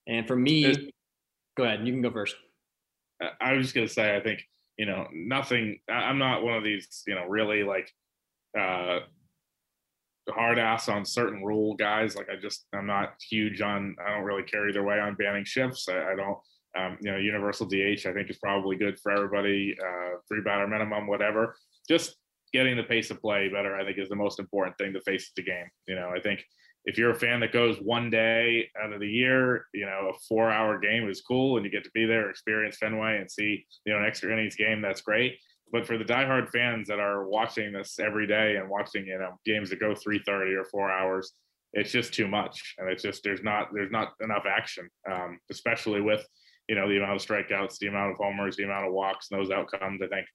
And 0.09 0.27
for 0.27 0.37
me, 0.37 0.91
go 1.57 1.65
ahead. 1.65 1.87
You 1.87 1.93
can 1.93 2.03
go 2.03 2.11
first. 2.11 2.35
I 3.41 3.53
was 3.53 3.67
just 3.67 3.75
gonna 3.75 3.89
say, 3.89 4.17
I 4.17 4.21
think 4.21 4.43
you 4.79 4.87
know 4.87 5.07
nothing. 5.13 5.79
I'm 5.89 6.19
not 6.19 6.43
one 6.43 6.55
of 6.55 6.65
these, 6.65 7.03
you 7.07 7.15
know, 7.15 7.27
really 7.27 7.63
like 7.63 7.93
uh, 8.59 9.01
hard 10.31 10.59
ass 10.59 10.89
on 10.89 11.05
certain 11.05 11.45
rule 11.45 11.75
guys. 11.75 12.17
Like 12.17 12.29
I 12.31 12.37
just, 12.37 12.67
I'm 12.73 12.87
not 12.87 13.15
huge 13.29 13.61
on. 13.61 13.97
I 14.05 14.15
don't 14.15 14.25
really 14.25 14.45
care 14.45 14.69
either 14.69 14.85
way 14.85 14.99
on 14.99 15.15
banning 15.15 15.45
shifts. 15.45 15.89
I, 15.89 16.13
I 16.13 16.17
don't. 16.17 16.39
Um, 16.77 16.99
you 17.01 17.11
know, 17.11 17.17
universal 17.17 17.67
DH 17.67 18.07
I 18.07 18.13
think 18.13 18.31
is 18.31 18.39
probably 18.39 18.77
good 18.77 19.01
for 19.01 19.11
everybody. 19.11 19.77
Uh, 19.83 20.19
three 20.29 20.43
batter 20.43 20.67
minimum, 20.67 21.07
whatever. 21.07 21.57
Just 21.89 22.17
getting 22.53 22.77
the 22.77 22.83
pace 22.83 23.11
of 23.11 23.21
play 23.21 23.49
better, 23.49 23.77
I 23.77 23.85
think, 23.85 23.99
is 23.99 24.09
the 24.09 24.17
most 24.17 24.39
important 24.39 24.77
thing 24.79 24.93
to 24.93 25.01
face 25.01 25.33
the 25.35 25.43
game. 25.43 25.67
You 25.87 25.97
know, 25.97 26.13
I 26.15 26.21
think 26.21 26.45
if 26.85 26.97
you're 26.97 27.11
a 27.11 27.19
fan 27.19 27.41
that 27.41 27.53
goes 27.53 27.77
one 27.79 28.09
day 28.11 28.69
out 28.83 28.93
of 28.93 29.01
the 29.01 29.09
year, 29.09 29.67
you 29.75 29.85
know, 29.85 30.11
a 30.11 30.19
four 30.29 30.51
hour 30.51 30.79
game 30.79 31.09
is 31.09 31.21
cool 31.21 31.57
and 31.57 31.65
you 31.65 31.71
get 31.71 31.85
to 31.85 31.91
be 31.93 32.07
there, 32.07 32.31
experience 32.31 32.79
Fenway 32.79 33.19
and 33.19 33.31
see, 33.31 33.67
you 33.85 33.93
know, 33.93 33.99
an 33.99 34.07
extra 34.07 34.33
innings 34.33 34.57
game, 34.57 34.81
that's 34.81 35.03
great. 35.03 35.39
But 35.71 35.87
for 35.87 35.99
the 35.99 36.05
diehard 36.05 36.51
fans 36.51 36.89
that 36.89 36.99
are 36.99 37.29
watching 37.29 37.73
this 37.73 37.99
every 37.99 38.27
day 38.27 38.57
and 38.57 38.71
watching, 38.71 39.07
you 39.07 39.19
know, 39.19 39.39
games 39.45 39.71
that 39.71 39.81
go 39.81 39.95
330 39.95 40.55
or 40.55 40.65
four 40.65 40.91
hours, 40.91 41.33
it's 41.75 41.93
just 41.93 42.15
too 42.15 42.27
much. 42.27 42.75
And 42.79 42.91
it's 42.91 43.03
just, 43.03 43.23
there's 43.23 43.43
not, 43.43 43.69
there's 43.73 43.91
not 43.91 44.15
enough 44.21 44.45
action, 44.49 44.89
um, 45.11 45.39
especially 45.51 46.01
with, 46.01 46.27
you 46.69 46.75
know, 46.75 46.89
the 46.89 46.97
amount 46.97 47.21
of 47.21 47.27
strikeouts, 47.27 47.79
the 47.79 47.89
amount 47.89 48.13
of 48.13 48.17
homers, 48.17 48.57
the 48.57 48.65
amount 48.65 48.87
of 48.87 48.93
walks, 48.93 49.29
and 49.31 49.41
those 49.41 49.51
outcomes. 49.51 50.01
I 50.03 50.09
think 50.09 50.27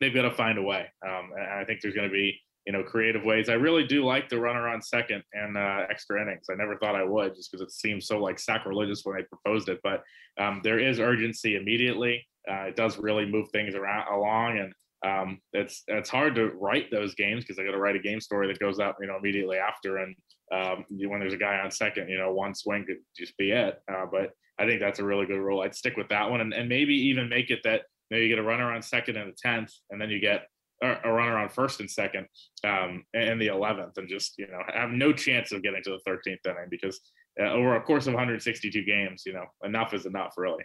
they've 0.00 0.14
got 0.14 0.22
to 0.22 0.34
find 0.34 0.58
a 0.58 0.62
way. 0.62 0.86
Um, 1.04 1.30
and 1.36 1.60
I 1.60 1.64
think 1.64 1.80
there's 1.80 1.94
going 1.94 2.08
to 2.08 2.12
be, 2.12 2.40
you 2.66 2.72
know, 2.72 2.82
creative 2.82 3.24
ways. 3.24 3.48
I 3.48 3.54
really 3.54 3.84
do 3.84 4.04
like 4.04 4.28
the 4.28 4.38
runner 4.38 4.68
on 4.68 4.80
second 4.80 5.22
and 5.32 5.56
uh, 5.56 5.86
extra 5.90 6.22
innings. 6.22 6.46
I 6.50 6.54
never 6.54 6.76
thought 6.76 6.94
I 6.94 7.04
would 7.04 7.34
just 7.34 7.50
because 7.50 7.66
it 7.66 7.72
seems 7.72 8.06
so 8.06 8.18
like 8.18 8.38
sacrilegious 8.38 9.02
when 9.04 9.16
they 9.16 9.24
proposed 9.24 9.68
it. 9.68 9.80
But 9.82 10.02
um, 10.40 10.60
there 10.62 10.78
is 10.78 11.00
urgency 11.00 11.56
immediately. 11.56 12.26
Uh, 12.48 12.64
it 12.68 12.76
does 12.76 12.98
really 12.98 13.26
move 13.26 13.48
things 13.50 13.74
around 13.74 14.12
along, 14.12 14.58
and 14.58 14.72
um, 15.04 15.40
it's 15.52 15.82
it's 15.88 16.10
hard 16.10 16.34
to 16.36 16.50
write 16.60 16.90
those 16.90 17.14
games 17.14 17.44
because 17.44 17.58
I 17.58 17.64
got 17.64 17.72
to 17.72 17.78
write 17.78 17.96
a 17.96 18.00
game 18.00 18.20
story 18.20 18.46
that 18.46 18.60
goes 18.60 18.78
up, 18.78 18.96
you 19.00 19.08
know, 19.08 19.16
immediately 19.16 19.56
after. 19.56 19.98
And 19.98 20.14
um, 20.52 20.84
when 20.90 21.20
there's 21.20 21.32
a 21.32 21.38
guy 21.38 21.58
on 21.58 21.70
second, 21.70 22.08
you 22.08 22.18
know, 22.18 22.32
one 22.32 22.54
swing 22.54 22.84
could 22.86 22.98
just 23.16 23.36
be 23.36 23.50
it. 23.50 23.80
Uh, 23.92 24.06
but 24.10 24.30
I 24.58 24.66
think 24.66 24.80
that's 24.80 25.00
a 25.00 25.04
really 25.04 25.26
good 25.26 25.40
rule. 25.40 25.62
I'd 25.62 25.74
stick 25.74 25.96
with 25.96 26.08
that 26.10 26.30
one, 26.30 26.40
and, 26.40 26.54
and 26.54 26.68
maybe 26.68 26.94
even 26.94 27.28
make 27.28 27.50
it 27.50 27.60
that 27.64 27.82
you, 28.10 28.16
know, 28.16 28.22
you 28.22 28.28
get 28.28 28.38
a 28.38 28.42
runner 28.42 28.72
on 28.72 28.82
second 28.82 29.16
in 29.16 29.26
the 29.26 29.34
tenth, 29.40 29.72
and 29.90 30.00
then 30.00 30.10
you 30.10 30.20
get 30.20 30.46
a 30.82 31.12
runner 31.12 31.38
on 31.38 31.48
first 31.48 31.80
and 31.80 31.90
second 31.90 32.26
um, 32.64 33.04
in 33.14 33.38
the 33.38 33.46
11th 33.46 33.96
and 33.98 34.08
just 34.08 34.34
you 34.38 34.46
know 34.48 34.60
have 34.74 34.90
no 34.90 35.12
chance 35.12 35.52
of 35.52 35.62
getting 35.62 35.82
to 35.82 35.90
the 35.90 36.10
13th 36.10 36.44
inning 36.44 36.68
because 36.70 37.00
uh, 37.40 37.44
over 37.44 37.76
a 37.76 37.80
course 37.80 38.06
of 38.06 38.14
162 38.14 38.84
games 38.84 39.22
you 39.24 39.32
know 39.32 39.44
enough 39.64 39.94
is 39.94 40.06
enough 40.06 40.34
really 40.36 40.64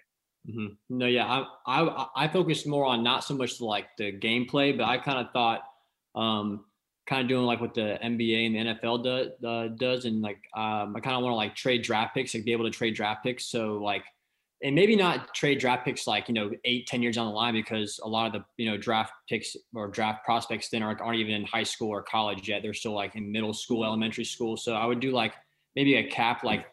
mm-hmm. 0.49 0.73
no 0.89 1.05
yeah 1.05 1.25
I, 1.25 1.81
I 1.81 2.07
i 2.15 2.27
focused 2.27 2.67
more 2.67 2.85
on 2.85 3.03
not 3.03 3.23
so 3.23 3.35
much 3.35 3.61
like 3.61 3.85
the 3.97 4.11
gameplay 4.11 4.75
but 4.75 4.85
i 4.85 4.97
kind 4.97 5.19
of 5.19 5.31
thought 5.31 5.61
um 6.15 6.65
kind 7.05 7.21
of 7.21 7.27
doing 7.27 7.45
like 7.45 7.61
what 7.61 7.73
the 7.73 7.97
nba 8.03 8.47
and 8.47 8.55
the 8.55 8.73
nfl 8.73 9.03
do, 9.03 9.47
uh, 9.47 9.67
does 9.69 10.05
and 10.05 10.21
like 10.21 10.39
um, 10.55 10.95
i 10.95 10.99
kind 10.99 11.15
of 11.15 11.23
want 11.23 11.31
to 11.31 11.37
like 11.37 11.55
trade 11.55 11.83
draft 11.83 12.13
picks 12.13 12.33
like 12.33 12.43
be 12.43 12.51
able 12.51 12.65
to 12.65 12.71
trade 12.71 12.95
draft 12.95 13.23
picks 13.23 13.45
so 13.45 13.75
like 13.75 14.03
and 14.63 14.73
maybe 14.73 14.95
not 14.95 15.33
trade 15.35 15.59
draft 15.59 15.85
picks 15.85 16.07
like 16.07 16.27
you 16.27 16.33
know 16.33 16.51
eight 16.65 16.87
ten 16.87 17.01
years 17.01 17.15
down 17.15 17.27
the 17.27 17.33
line 17.33 17.53
because 17.53 17.99
a 18.03 18.07
lot 18.07 18.27
of 18.27 18.33
the 18.33 18.63
you 18.63 18.69
know 18.69 18.77
draft 18.77 19.13
picks 19.29 19.55
or 19.73 19.87
draft 19.87 20.25
prospects 20.25 20.69
then 20.69 20.81
aren't, 20.81 21.01
aren't 21.01 21.19
even 21.19 21.33
in 21.33 21.45
high 21.45 21.63
school 21.63 21.89
or 21.89 22.01
college 22.01 22.49
yet. 22.49 22.61
They're 22.61 22.73
still 22.73 22.93
like 22.93 23.15
in 23.15 23.31
middle 23.31 23.53
school 23.53 23.85
elementary 23.85 24.25
school. 24.25 24.57
So 24.57 24.73
i 24.73 24.85
would 24.85 24.99
do 24.99 25.11
like 25.11 25.33
maybe 25.75 25.95
a 25.95 26.09
cap 26.09 26.43
like 26.43 26.65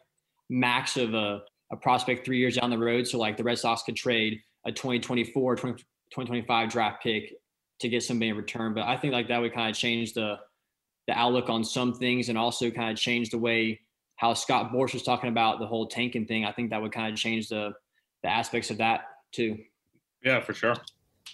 max 0.49 0.97
of 0.97 1.13
a, 1.13 1.41
a 1.71 1.75
prospect 1.75 2.25
three 2.25 2.39
years 2.39 2.57
down 2.57 2.69
the 2.69 2.77
road 2.77 3.07
so 3.07 3.17
like 3.17 3.37
the 3.37 3.43
red 3.43 3.57
sox 3.57 3.83
could 3.83 3.95
trade 3.95 4.39
a 4.65 4.71
2024 4.71 5.55
20, 5.55 5.73
2025 5.73 6.69
draft 6.69 7.03
pick 7.03 7.33
to 7.79 7.89
get 7.89 8.03
somebody 8.03 8.29
in 8.29 8.37
return. 8.37 8.73
But 8.73 8.83
i 8.85 8.97
think 8.97 9.13
like 9.13 9.27
that 9.27 9.39
would 9.39 9.53
kind 9.53 9.69
of 9.69 9.75
change 9.75 10.13
the 10.13 10.37
the 11.07 11.13
outlook 11.13 11.49
on 11.49 11.63
some 11.63 11.93
things 11.93 12.29
and 12.29 12.37
also 12.37 12.71
kind 12.71 12.91
of 12.91 12.97
change 12.97 13.29
the 13.29 13.37
way 13.37 13.79
how 14.15 14.33
Scott 14.33 14.71
Boras 14.71 14.93
was 14.93 15.03
talking 15.03 15.29
about 15.29 15.59
the 15.59 15.67
whole 15.67 15.87
tanking 15.87 16.25
thing. 16.25 16.45
I 16.45 16.51
think 16.51 16.69
that 16.69 16.81
would 16.81 16.91
kind 16.91 17.11
of 17.11 17.19
change 17.19 17.49
the 17.49 17.73
the 18.23 18.29
aspects 18.29 18.71
of 18.71 18.77
that 18.77 19.01
too. 19.31 19.57
Yeah, 20.23 20.39
for 20.39 20.53
sure. 20.53 20.75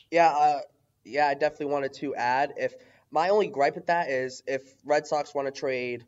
Yeah, 0.09 0.29
uh, 0.29 0.59
yeah, 1.05 1.27
I 1.27 1.33
definitely 1.33 1.67
wanted 1.67 1.93
to 1.93 2.15
add 2.15 2.53
if 2.57 2.73
my 3.11 3.29
only 3.29 3.47
gripe 3.47 3.75
with 3.75 3.87
that 3.87 4.09
is 4.09 4.43
if 4.47 4.61
Red 4.85 5.05
Sox 5.07 5.33
want 5.33 5.47
to 5.47 5.51
trade, 5.57 6.05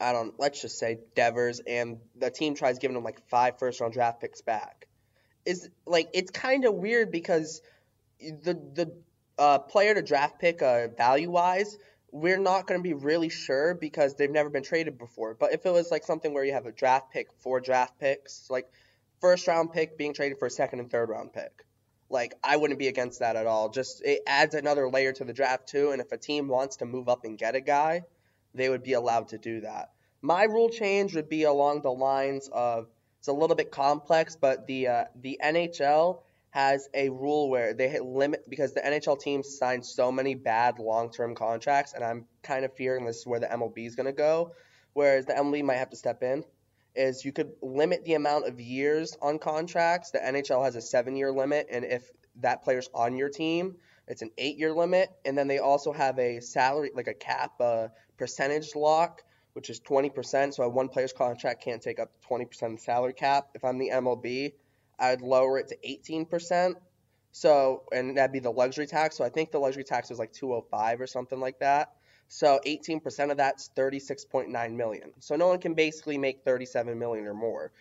I 0.00 0.12
don't, 0.12 0.34
let's 0.38 0.62
just 0.62 0.78
say 0.78 0.98
Devers, 1.14 1.60
and 1.66 1.98
the 2.16 2.30
team 2.30 2.54
tries 2.54 2.78
giving 2.78 2.94
them 2.94 3.04
like 3.04 3.20
five 3.28 3.58
first 3.58 3.80
round 3.80 3.92
draft 3.92 4.20
picks 4.20 4.40
back, 4.40 4.86
is 5.44 5.68
like 5.86 6.08
it's 6.14 6.30
kind 6.30 6.64
of 6.64 6.74
weird 6.74 7.10
because 7.10 7.60
the 8.20 8.54
the 8.54 8.92
uh, 9.38 9.58
player 9.58 9.94
to 9.94 10.02
draft 10.02 10.38
pick 10.38 10.62
uh, 10.62 10.88
value 10.96 11.30
wise 11.30 11.76
we're 12.12 12.38
not 12.38 12.66
going 12.66 12.80
to 12.80 12.82
be 12.82 12.94
really 12.94 13.28
sure 13.28 13.74
because 13.74 14.14
they've 14.14 14.30
never 14.30 14.50
been 14.50 14.62
traded 14.62 14.98
before. 14.98 15.34
But 15.34 15.52
if 15.52 15.64
it 15.64 15.72
was 15.72 15.90
like 15.90 16.04
something 16.04 16.32
where 16.34 16.44
you 16.44 16.52
have 16.52 16.66
a 16.66 16.72
draft 16.72 17.12
pick, 17.12 17.32
four 17.38 17.60
draft 17.60 17.98
picks, 17.98 18.48
like 18.50 18.66
first 19.20 19.46
round 19.46 19.72
pick 19.72 19.96
being 19.96 20.14
traded 20.14 20.38
for 20.38 20.46
a 20.46 20.50
second 20.50 20.80
and 20.80 20.90
third 20.90 21.08
round 21.08 21.32
pick, 21.32 21.64
like 22.08 22.34
I 22.42 22.56
wouldn't 22.56 22.78
be 22.78 22.88
against 22.88 23.20
that 23.20 23.36
at 23.36 23.46
all. 23.46 23.68
Just 23.68 24.02
it 24.04 24.22
adds 24.26 24.54
another 24.54 24.88
layer 24.88 25.12
to 25.12 25.24
the 25.24 25.32
draft 25.32 25.68
too. 25.68 25.92
And 25.92 26.00
if 26.00 26.10
a 26.12 26.18
team 26.18 26.48
wants 26.48 26.76
to 26.76 26.84
move 26.84 27.08
up 27.08 27.24
and 27.24 27.38
get 27.38 27.54
a 27.54 27.60
guy, 27.60 28.02
they 28.54 28.68
would 28.68 28.82
be 28.82 28.94
allowed 28.94 29.28
to 29.28 29.38
do 29.38 29.60
that. 29.60 29.90
My 30.22 30.44
rule 30.44 30.68
change 30.68 31.14
would 31.14 31.28
be 31.28 31.44
along 31.44 31.82
the 31.82 31.92
lines 31.92 32.48
of 32.52 32.88
it's 33.18 33.28
a 33.28 33.32
little 33.32 33.56
bit 33.56 33.70
complex, 33.70 34.36
but 34.36 34.66
the 34.66 34.88
uh, 34.88 35.04
the 35.14 35.38
NHL 35.42 36.22
has 36.50 36.88
a 36.94 37.08
rule 37.08 37.48
where 37.48 37.74
they 37.74 37.98
limit 38.00 38.48
because 38.48 38.74
the 38.74 38.80
NHL 38.80 39.20
teams 39.20 39.56
sign 39.56 39.82
so 39.82 40.10
many 40.10 40.34
bad 40.34 40.78
long-term 40.78 41.34
contracts, 41.34 41.92
and 41.92 42.04
I'm 42.04 42.26
kind 42.42 42.64
of 42.64 42.74
fearing 42.74 43.04
this 43.04 43.18
is 43.18 43.26
where 43.26 43.40
the 43.40 43.46
MLB 43.46 43.86
is 43.86 43.94
going 43.94 44.06
to 44.06 44.12
go, 44.12 44.52
whereas 44.92 45.26
the 45.26 45.32
MLB 45.34 45.62
might 45.64 45.76
have 45.76 45.90
to 45.90 45.96
step 45.96 46.22
in. 46.22 46.44
Is 46.96 47.24
you 47.24 47.30
could 47.30 47.52
limit 47.62 48.04
the 48.04 48.14
amount 48.14 48.48
of 48.48 48.60
years 48.60 49.16
on 49.22 49.38
contracts. 49.38 50.10
The 50.10 50.18
NHL 50.18 50.64
has 50.64 50.74
a 50.74 50.80
seven-year 50.80 51.30
limit, 51.30 51.68
and 51.70 51.84
if 51.84 52.10
that 52.40 52.64
player's 52.64 52.90
on 52.92 53.16
your 53.16 53.28
team, 53.28 53.76
it's 54.08 54.22
an 54.22 54.30
eight-year 54.38 54.72
limit. 54.72 55.08
And 55.24 55.38
then 55.38 55.46
they 55.46 55.58
also 55.58 55.92
have 55.92 56.18
a 56.18 56.40
salary, 56.40 56.90
like 56.92 57.06
a 57.06 57.14
cap, 57.14 57.60
a 57.60 57.92
percentage 58.18 58.74
lock, 58.74 59.22
which 59.52 59.70
is 59.70 59.80
20%. 59.80 60.52
So 60.52 60.64
a 60.64 60.68
one 60.68 60.88
player's 60.88 61.12
contract 61.12 61.62
can't 61.62 61.80
take 61.80 62.00
up 62.00 62.10
20% 62.28 62.62
of 62.62 62.72
the 62.72 62.78
salary 62.78 63.12
cap. 63.12 63.50
If 63.54 63.64
I'm 63.64 63.78
the 63.78 63.90
MLB, 63.90 64.52
I'd 65.00 65.22
lower 65.22 65.58
it 65.58 65.68
to 65.68 65.76
18%. 65.76 66.74
So, 67.32 67.84
and 67.92 68.16
that'd 68.16 68.32
be 68.32 68.40
the 68.40 68.50
luxury 68.50 68.86
tax. 68.86 69.16
So 69.16 69.24
I 69.24 69.28
think 69.28 69.52
the 69.52 69.60
luxury 69.60 69.84
tax 69.84 70.10
is 70.10 70.18
like 70.18 70.32
205 70.32 71.00
or 71.00 71.06
something 71.06 71.40
like 71.40 71.60
that. 71.60 71.92
So 72.28 72.60
18% 72.64 73.30
of 73.30 73.38
that's 73.38 73.70
36.9 73.76 74.72
million. 74.76 75.12
So 75.20 75.36
no 75.36 75.48
one 75.48 75.58
can 75.58 75.74
basically 75.74 76.18
make 76.18 76.44
37 76.44 76.98
million 76.98 77.26
or 77.26 77.34
more 77.34 77.72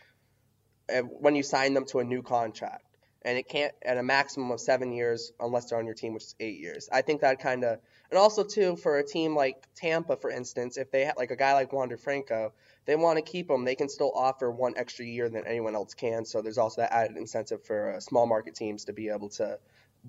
when 1.19 1.35
you 1.35 1.43
sign 1.43 1.73
them 1.73 1.85
to 1.85 1.99
a 1.99 2.03
new 2.03 2.21
contract. 2.21 2.85
And 3.23 3.37
it 3.37 3.47
can't 3.47 3.73
at 3.83 3.97
a 3.97 4.03
maximum 4.03 4.49
of 4.51 4.61
seven 4.61 4.91
years 4.91 5.31
unless 5.39 5.69
they're 5.69 5.77
on 5.77 5.85
your 5.85 5.93
team, 5.93 6.13
which 6.13 6.23
is 6.23 6.35
eight 6.39 6.59
years. 6.59 6.89
I 6.91 7.01
think 7.01 7.21
that 7.21 7.39
kind 7.39 7.63
of, 7.63 7.79
and 8.09 8.17
also 8.17 8.43
too 8.43 8.75
for 8.75 8.97
a 8.97 9.03
team 9.03 9.35
like 9.35 9.67
Tampa, 9.75 10.15
for 10.17 10.31
instance, 10.31 10.77
if 10.77 10.91
they 10.91 11.05
had 11.05 11.15
like 11.17 11.31
a 11.31 11.35
guy 11.35 11.53
like 11.53 11.71
Wander 11.71 11.97
Franco, 11.97 12.53
they 12.85 12.95
want 12.95 13.17
to 13.17 13.21
keep 13.21 13.47
them, 13.47 13.63
they 13.63 13.75
can 13.75 13.89
still 13.89 14.11
offer 14.15 14.49
one 14.49 14.73
extra 14.77 15.05
year 15.05 15.29
than 15.29 15.45
anyone 15.45 15.75
else 15.75 15.93
can. 15.93 16.25
So 16.25 16.41
there's 16.41 16.57
also 16.57 16.81
that 16.81 16.91
added 16.91 17.17
incentive 17.17 17.63
for 17.63 17.93
uh, 17.93 17.99
small 17.99 18.25
market 18.25 18.55
teams 18.55 18.85
to 18.85 18.93
be 18.93 19.09
able 19.09 19.29
to 19.29 19.59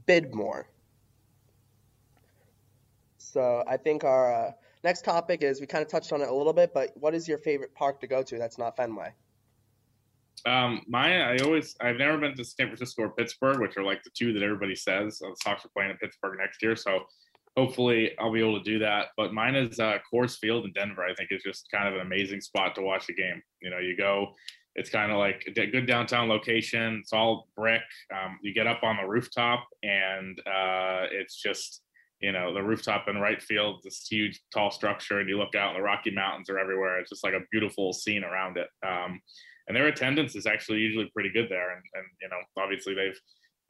bid 0.07 0.35
more. 0.35 0.67
So 3.19 3.63
I 3.69 3.77
think 3.77 4.03
our 4.03 4.33
uh, 4.33 4.53
next 4.83 5.05
topic 5.05 5.43
is 5.43 5.61
we 5.61 5.67
kind 5.67 5.83
of 5.83 5.89
touched 5.89 6.13
on 6.13 6.23
it 6.23 6.29
a 6.29 6.35
little 6.35 6.55
bit, 6.55 6.73
but 6.73 6.91
what 6.95 7.15
is 7.15 7.29
your 7.29 7.39
favorite 7.39 7.75
park 7.75 8.01
to 8.01 8.07
go 8.07 8.23
to 8.23 8.39
that's 8.39 8.59
not 8.59 8.77
Fenway? 8.77 9.13
Um, 10.47 10.81
I 10.95 11.37
always 11.45 11.77
I've 11.83 11.97
never 11.97 12.17
been 12.17 12.35
to 12.35 12.45
San 12.45 12.69
Francisco 12.69 13.03
or 13.03 13.11
Pittsburgh, 13.11 13.61
which 13.61 13.77
are 13.77 13.85
like 13.85 14.03
the 14.03 14.11
two 14.11 14.33
that 14.33 14.43
everybody 14.43 14.75
says. 14.75 15.19
The 15.19 15.37
Sox 15.43 15.67
are 15.67 15.69
playing 15.69 15.91
in 15.91 15.99
Pittsburgh 15.99 16.39
next 16.39 16.63
year, 16.63 16.75
so 16.77 17.01
hopefully 17.57 18.13
I'll 18.19 18.33
be 18.33 18.41
able 18.41 18.59
to 18.59 18.65
do 18.65 18.79
that. 18.81 19.09
But 19.17 19.33
mine 19.33 19.55
is 19.55 19.79
uh, 19.79 19.99
Coors 20.13 20.37
Field 20.39 20.65
in 20.65 20.73
Denver. 20.73 21.05
I 21.05 21.15
think 21.15 21.31
is 21.33 21.43
just 21.43 21.69
kind 21.73 21.89
of 21.89 21.95
an 21.95 22.01
amazing 22.01 22.41
spot 22.41 22.75
to 22.77 22.83
watch 22.83 23.09
a 23.09 23.13
game. 23.13 23.43
You 23.61 23.71
know, 23.71 23.79
you 23.79 23.97
go, 23.97 24.35
it's 24.75 24.91
kind 24.91 25.11
of 25.11 25.19
like 25.19 25.45
a 25.57 25.67
good 25.67 25.87
downtown 25.87 26.29
location. 26.29 26.99
It's 27.01 27.13
all 27.13 27.49
brick. 27.57 27.83
Um, 28.15 28.39
you 28.43 28.55
get 28.55 28.67
up 28.67 28.83
on 28.83 28.97
the 28.97 29.09
rooftop, 29.09 29.67
and 29.83 30.39
uh, 30.41 31.07
it's 31.11 31.41
just 31.41 31.83
you 32.21 32.33
know 32.33 32.53
the 32.53 32.63
rooftop 32.63 33.09
in 33.09 33.17
right 33.17 33.43
field, 33.43 33.81
this 33.83 34.07
huge 34.11 34.41
tall 34.53 34.71
structure, 34.71 35.21
and 35.21 35.29
you 35.29 35.39
look 35.39 35.55
out, 35.55 35.75
and 35.75 35.79
the 35.79 35.83
Rocky 35.83 36.11
Mountains 36.11 36.51
are 36.51 36.59
everywhere. 36.59 36.99
It's 36.99 37.11
just 37.11 37.25
like 37.25 37.35
a 37.35 37.47
beautiful 37.51 37.93
scene 37.93 38.25
around 38.25 38.59
it. 38.59 38.69
Um, 38.87 39.21
and 39.71 39.77
their 39.77 39.87
attendance 39.87 40.35
is 40.35 40.47
actually 40.47 40.81
usually 40.81 41.09
pretty 41.15 41.31
good 41.31 41.47
there. 41.49 41.71
And, 41.71 41.83
and 41.95 42.05
you 42.21 42.29
know, 42.29 42.39
obviously 42.61 42.93
they've 42.93 43.19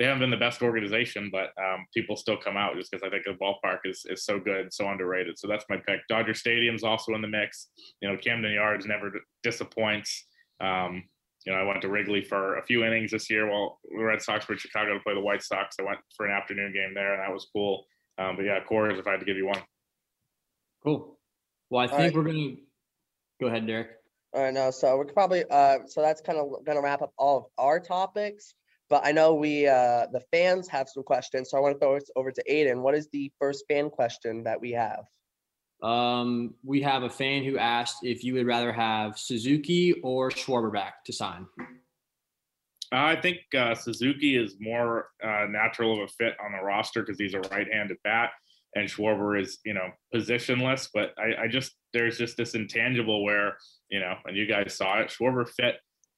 they 0.00 0.06
haven't 0.06 0.20
been 0.20 0.30
the 0.30 0.36
best 0.38 0.62
organization, 0.62 1.28
but 1.30 1.50
um, 1.62 1.84
people 1.92 2.16
still 2.16 2.38
come 2.38 2.56
out 2.56 2.74
just 2.74 2.90
because 2.90 3.06
I 3.06 3.10
think 3.10 3.24
the 3.26 3.32
ballpark 3.32 3.80
is 3.84 4.06
is 4.08 4.24
so 4.24 4.40
good, 4.40 4.72
so 4.72 4.88
underrated. 4.88 5.38
So 5.38 5.46
that's 5.46 5.66
my 5.68 5.76
pick. 5.76 6.00
Dodger 6.08 6.32
Stadium's 6.32 6.82
also 6.82 7.12
in 7.12 7.20
the 7.20 7.28
mix. 7.28 7.68
You 8.00 8.08
know, 8.08 8.16
Camden 8.16 8.50
Yards 8.50 8.86
never 8.86 9.12
disappoints. 9.42 10.24
Um, 10.58 11.04
you 11.44 11.52
know, 11.52 11.58
I 11.58 11.64
went 11.64 11.82
to 11.82 11.90
Wrigley 11.90 12.22
for 12.22 12.56
a 12.56 12.62
few 12.62 12.82
innings 12.82 13.10
this 13.10 13.28
year 13.28 13.50
while 13.50 13.78
the 13.94 14.02
Red 14.02 14.22
Sox 14.22 14.48
were 14.48 14.54
in 14.54 14.58
Chicago 14.58 14.94
to 14.94 15.00
play 15.00 15.12
the 15.12 15.20
White 15.20 15.42
Sox. 15.42 15.76
I 15.78 15.82
went 15.82 15.98
for 16.16 16.24
an 16.24 16.32
afternoon 16.32 16.72
game 16.72 16.94
there, 16.94 17.12
and 17.12 17.22
that 17.22 17.32
was 17.32 17.48
cool. 17.54 17.84
Um, 18.16 18.36
but 18.36 18.46
yeah, 18.46 18.58
Coors, 18.60 18.98
if 18.98 19.06
I 19.06 19.10
had 19.10 19.20
to 19.20 19.26
give 19.26 19.36
you 19.36 19.48
one. 19.48 19.60
Cool. 20.82 21.18
Well, 21.68 21.84
I 21.84 21.88
think 21.88 22.00
right. 22.00 22.14
we're 22.16 22.24
gonna 22.24 22.54
go 23.38 23.48
ahead, 23.48 23.66
Derek. 23.66 23.88
All 24.32 24.44
right, 24.44 24.54
no, 24.54 24.70
so 24.70 24.96
we're 24.96 25.04
probably 25.04 25.44
uh, 25.50 25.80
so 25.86 26.00
that's 26.00 26.22
kind 26.22 26.38
of 26.38 26.64
gonna 26.64 26.80
wrap 26.80 27.02
up 27.02 27.12
all 27.18 27.36
of 27.36 27.44
our 27.58 27.80
topics 27.80 28.54
But 28.90 29.06
I 29.06 29.12
know 29.12 29.34
we 29.34 29.68
uh, 29.68 30.06
the 30.12 30.22
fans 30.32 30.66
have 30.68 30.88
some 30.88 31.04
questions, 31.04 31.48
so 31.48 31.56
I 31.56 31.60
want 31.60 31.76
to 31.76 31.78
throw 31.78 31.94
it 31.94 32.10
over 32.16 32.32
to 32.32 32.42
Aiden. 32.50 32.82
What 32.82 32.96
is 32.96 33.08
the 33.12 33.32
first 33.38 33.64
fan 33.68 33.88
question 33.88 34.42
that 34.42 34.60
we 34.60 34.72
have? 34.72 35.04
Um, 35.80 36.54
we 36.64 36.82
have 36.82 37.04
a 37.04 37.08
fan 37.08 37.44
who 37.44 37.56
asked 37.56 37.98
if 38.02 38.24
you 38.24 38.34
would 38.34 38.46
rather 38.46 38.72
have 38.72 39.16
Suzuki 39.16 39.94
or 40.02 40.30
Schwarber 40.30 40.72
back 40.72 41.04
to 41.04 41.12
sign. 41.12 41.46
I 42.92 43.14
think 43.14 43.38
uh, 43.56 43.76
Suzuki 43.76 44.36
is 44.36 44.56
more 44.58 45.06
uh, 45.22 45.46
natural 45.48 45.92
of 45.92 46.00
a 46.00 46.08
fit 46.08 46.34
on 46.44 46.52
the 46.52 46.62
roster 46.62 47.02
because 47.02 47.18
he's 47.18 47.34
a 47.34 47.40
right-handed 47.40 47.98
bat, 48.02 48.30
and 48.74 48.88
Schwarber 48.88 49.40
is, 49.40 49.58
you 49.64 49.72
know, 49.72 49.88
positionless. 50.12 50.88
But 50.92 51.14
I, 51.16 51.44
I, 51.44 51.48
just 51.48 51.76
there's 51.92 52.18
just 52.18 52.36
this 52.36 52.56
intangible 52.56 53.22
where, 53.22 53.56
you 53.88 54.00
know, 54.00 54.16
and 54.24 54.36
you 54.36 54.46
guys 54.46 54.76
saw 54.76 54.98
it. 54.98 55.08
Schwarber 55.08 55.48
fit 55.48 55.76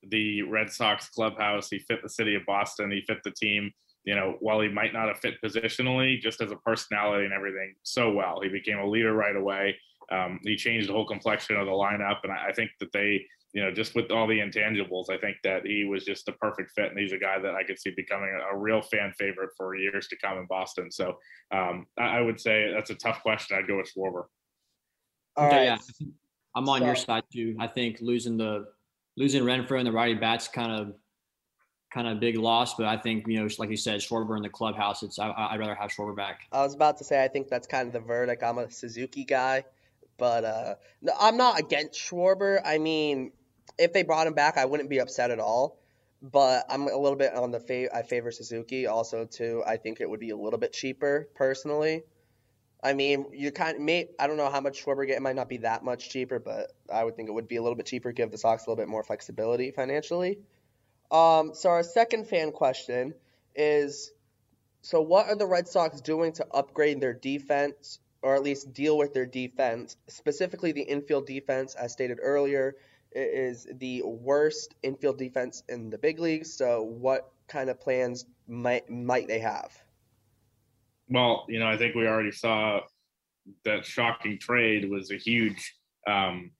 the 0.09 0.43
Red 0.43 0.71
Sox 0.71 1.09
clubhouse. 1.09 1.69
He 1.71 1.79
fit 1.79 2.03
the 2.03 2.09
city 2.09 2.35
of 2.35 2.43
Boston. 2.47 2.91
He 2.91 3.03
fit 3.03 3.19
the 3.25 3.31
team. 3.31 3.71
You 4.05 4.17
know, 4.17 4.37
while 4.41 4.61
he 4.61 4.69
might 4.69 4.93
not 4.93 5.07
have 5.07 5.19
fit 5.19 5.35
positionally, 5.45 6.21
just 6.21 6.41
as 6.41 6.51
a 6.51 6.57
personality 6.57 7.25
and 7.25 7.33
everything, 7.33 7.75
so 7.85 8.11
well. 8.11 8.41
He 8.43 8.49
became 8.49 8.79
a 8.79 8.87
leader 8.87 9.15
right 9.15 9.37
away. 9.37 9.77
Um, 10.11 10.41
he 10.43 10.57
changed 10.57 10.88
the 10.88 10.93
whole 10.93 11.07
complexion 11.07 11.57
of 11.57 11.67
the 11.67 11.73
lineup, 11.73 12.19
and 12.25 12.33
I, 12.33 12.49
I 12.49 12.53
think 12.53 12.71
that 12.81 12.93
they 12.93 13.25
you 13.53 13.62
know, 13.62 13.71
just 13.71 13.95
with 13.95 14.11
all 14.11 14.27
the 14.27 14.38
intangibles, 14.38 15.11
I 15.11 15.19
think 15.19 15.37
that 15.45 15.67
he 15.67 15.85
was 15.85 16.05
just 16.05 16.25
the 16.25 16.33
perfect 16.33 16.71
fit, 16.71 16.91
and 16.91 16.99
he's 16.99 17.12
a 17.12 17.19
guy 17.19 17.38
that 17.38 17.55
I 17.55 17.62
could 17.65 17.79
see 17.79 17.91
becoming 17.91 18.31
a, 18.31 18.57
a 18.57 18.59
real 18.59 18.81
fan 18.81 19.12
favorite 19.19 19.51
for 19.57 19.77
years 19.77 20.09
to 20.09 20.17
come 20.17 20.38
in 20.38 20.47
Boston. 20.47 20.91
So 20.91 21.19
um, 21.53 21.87
I, 21.99 22.19
I, 22.19 22.21
would 22.23 22.41
say 22.41 22.73
that's 22.73 22.88
a 22.88 22.95
tough 22.95 23.21
question. 23.21 23.57
I'd 23.57 23.69
go 23.69 23.77
with 23.77 23.93
Schwarber. 23.95 24.25
All 25.37 25.47
okay, 25.49 25.65
yeah, 25.65 25.79
I'm 26.57 26.69
on 26.69 26.81
so, 26.81 26.87
your 26.87 26.97
side 26.97 27.25
too. 27.31 27.57
I 27.61 27.67
think 27.67 27.99
losing 28.01 28.38
the 28.38 28.69
losing 29.16 29.42
Renfroe 29.42 29.79
and 29.79 29.87
the 29.87 29.92
righty 29.92 30.14
bats 30.14 30.48
kind 30.48 30.72
of 30.72 30.94
kind 31.92 32.09
of 32.09 32.20
big 32.20 32.38
loss, 32.38 32.75
but 32.75 32.87
I 32.87 32.96
think 32.96 33.27
you 33.27 33.40
know, 33.40 33.48
like 33.59 33.70
you 33.70 33.77
said, 33.77 34.01
Schwarber 34.01 34.37
in 34.37 34.42
the 34.42 34.48
clubhouse. 34.48 35.03
It's 35.03 35.18
I, 35.18 35.29
would 35.53 35.61
rather 35.61 35.75
have 35.75 35.90
Schwarber 35.90 36.16
back. 36.16 36.40
I 36.51 36.62
was 36.62 36.75
about 36.75 36.96
to 36.98 37.05
say 37.05 37.22
I 37.22 37.29
think 37.29 37.48
that's 37.48 37.66
kind 37.66 37.87
of 37.87 37.92
the 37.92 38.01
verdict. 38.01 38.42
I'm 38.42 38.59
a 38.59 38.70
Suzuki 38.70 39.25
guy, 39.25 39.64
but 40.16 40.44
uh, 40.44 40.75
no, 41.03 41.12
I'm 41.20 41.37
not 41.37 41.59
against 41.59 42.01
Schwarber. 42.01 42.61
I 42.64 42.79
mean, 42.79 43.33
if 43.79 43.92
they 43.92 44.03
brought 44.03 44.27
him 44.27 44.35
back, 44.35 44.57
I 44.57 44.64
wouldn't 44.64 44.88
be 44.88 44.98
upset 44.98 45.31
at 45.31 45.38
all. 45.38 45.79
But 46.22 46.66
I'm 46.70 46.83
a 46.83 46.96
little 46.96 47.16
bit 47.16 47.35
on 47.35 47.51
the 47.51 47.59
fa- 47.59 47.94
I 47.94 48.03
favor 48.03 48.31
Suzuki 48.31 48.87
also 48.87 49.25
too. 49.25 49.62
I 49.66 49.77
think 49.77 50.01
it 50.01 50.09
would 50.09 50.20
be 50.20 50.31
a 50.31 50.37
little 50.37 50.59
bit 50.59 50.72
cheaper 50.72 51.29
personally. 51.35 52.05
I 52.83 52.95
mean, 52.95 53.27
you 53.33 53.53
kind 53.53 53.77
of 53.77 53.83
may 53.83 54.09
I 54.18 54.27
don't 54.27 54.37
know 54.37 54.51
how 54.51 54.61
much 54.61 54.85
Schwarber 54.85 55.07
get. 55.07 55.16
It 55.16 55.23
might 55.23 55.37
not 55.37 55.49
be 55.49 55.59
that 55.59 55.85
much 55.85 56.11
cheaper, 56.11 56.38
but 56.38 56.73
I 56.92 57.05
would 57.05 57.16
think 57.16 57.29
it 57.29 57.33
would 57.33 57.49
be 57.49 57.57
a 57.57 57.62
little 57.62 57.77
bit 57.77 57.87
cheaper. 57.87 58.12
Give 58.12 58.31
the 58.31 58.38
Sox 58.38 58.66
a 58.66 58.71
little 58.71 58.83
bit 58.83 58.88
more 58.88 59.05
flexibility 59.05 59.71
financially. 59.71 60.38
Um, 61.11 61.55
so 61.55 61.68
our 61.71 61.83
second 61.83 62.27
fan 62.27 62.53
question 62.53 63.14
is, 63.55 64.12
so 64.81 65.01
what 65.01 65.29
are 65.29 65.37
the 65.37 65.47
Red 65.47 65.68
Sox 65.68 66.01
doing 66.01 66.33
to 66.33 66.47
upgrade 66.51 67.01
their 67.01 67.12
defense, 67.12 68.01
or 68.23 68.35
at 68.35 68.42
least 68.42 68.73
deal 68.73 68.97
with 68.97 69.12
their 69.12 69.27
defense, 69.27 69.97
specifically 70.09 70.73
the 70.73 70.83
infield 70.83 71.27
defense, 71.27 71.75
as 71.75 71.92
stated 71.92 72.18
earlier? 72.21 72.75
Is 73.14 73.66
the 73.71 74.03
worst 74.05 74.75
infield 74.83 75.18
defense 75.18 75.62
in 75.68 75.90
the 75.90 75.99
big 75.99 76.18
leagues. 76.18 76.53
So, 76.53 76.83
what 76.83 77.31
kind 77.47 77.68
of 77.68 77.79
plans 77.79 78.25
might 78.49 78.88
might 78.88 79.29
they 79.29 79.40
have? 79.40 79.71
Well, 81.12 81.44
you 81.48 81.59
know, 81.59 81.68
I 81.68 81.77
think 81.77 81.94
we 81.94 82.07
already 82.07 82.33
saw 82.33 82.81
that 83.64 83.85
shocking 83.85 84.38
trade 84.38 84.88
was 84.90 85.11
a 85.11 85.16
huge 85.16 85.75
um, 86.09 86.53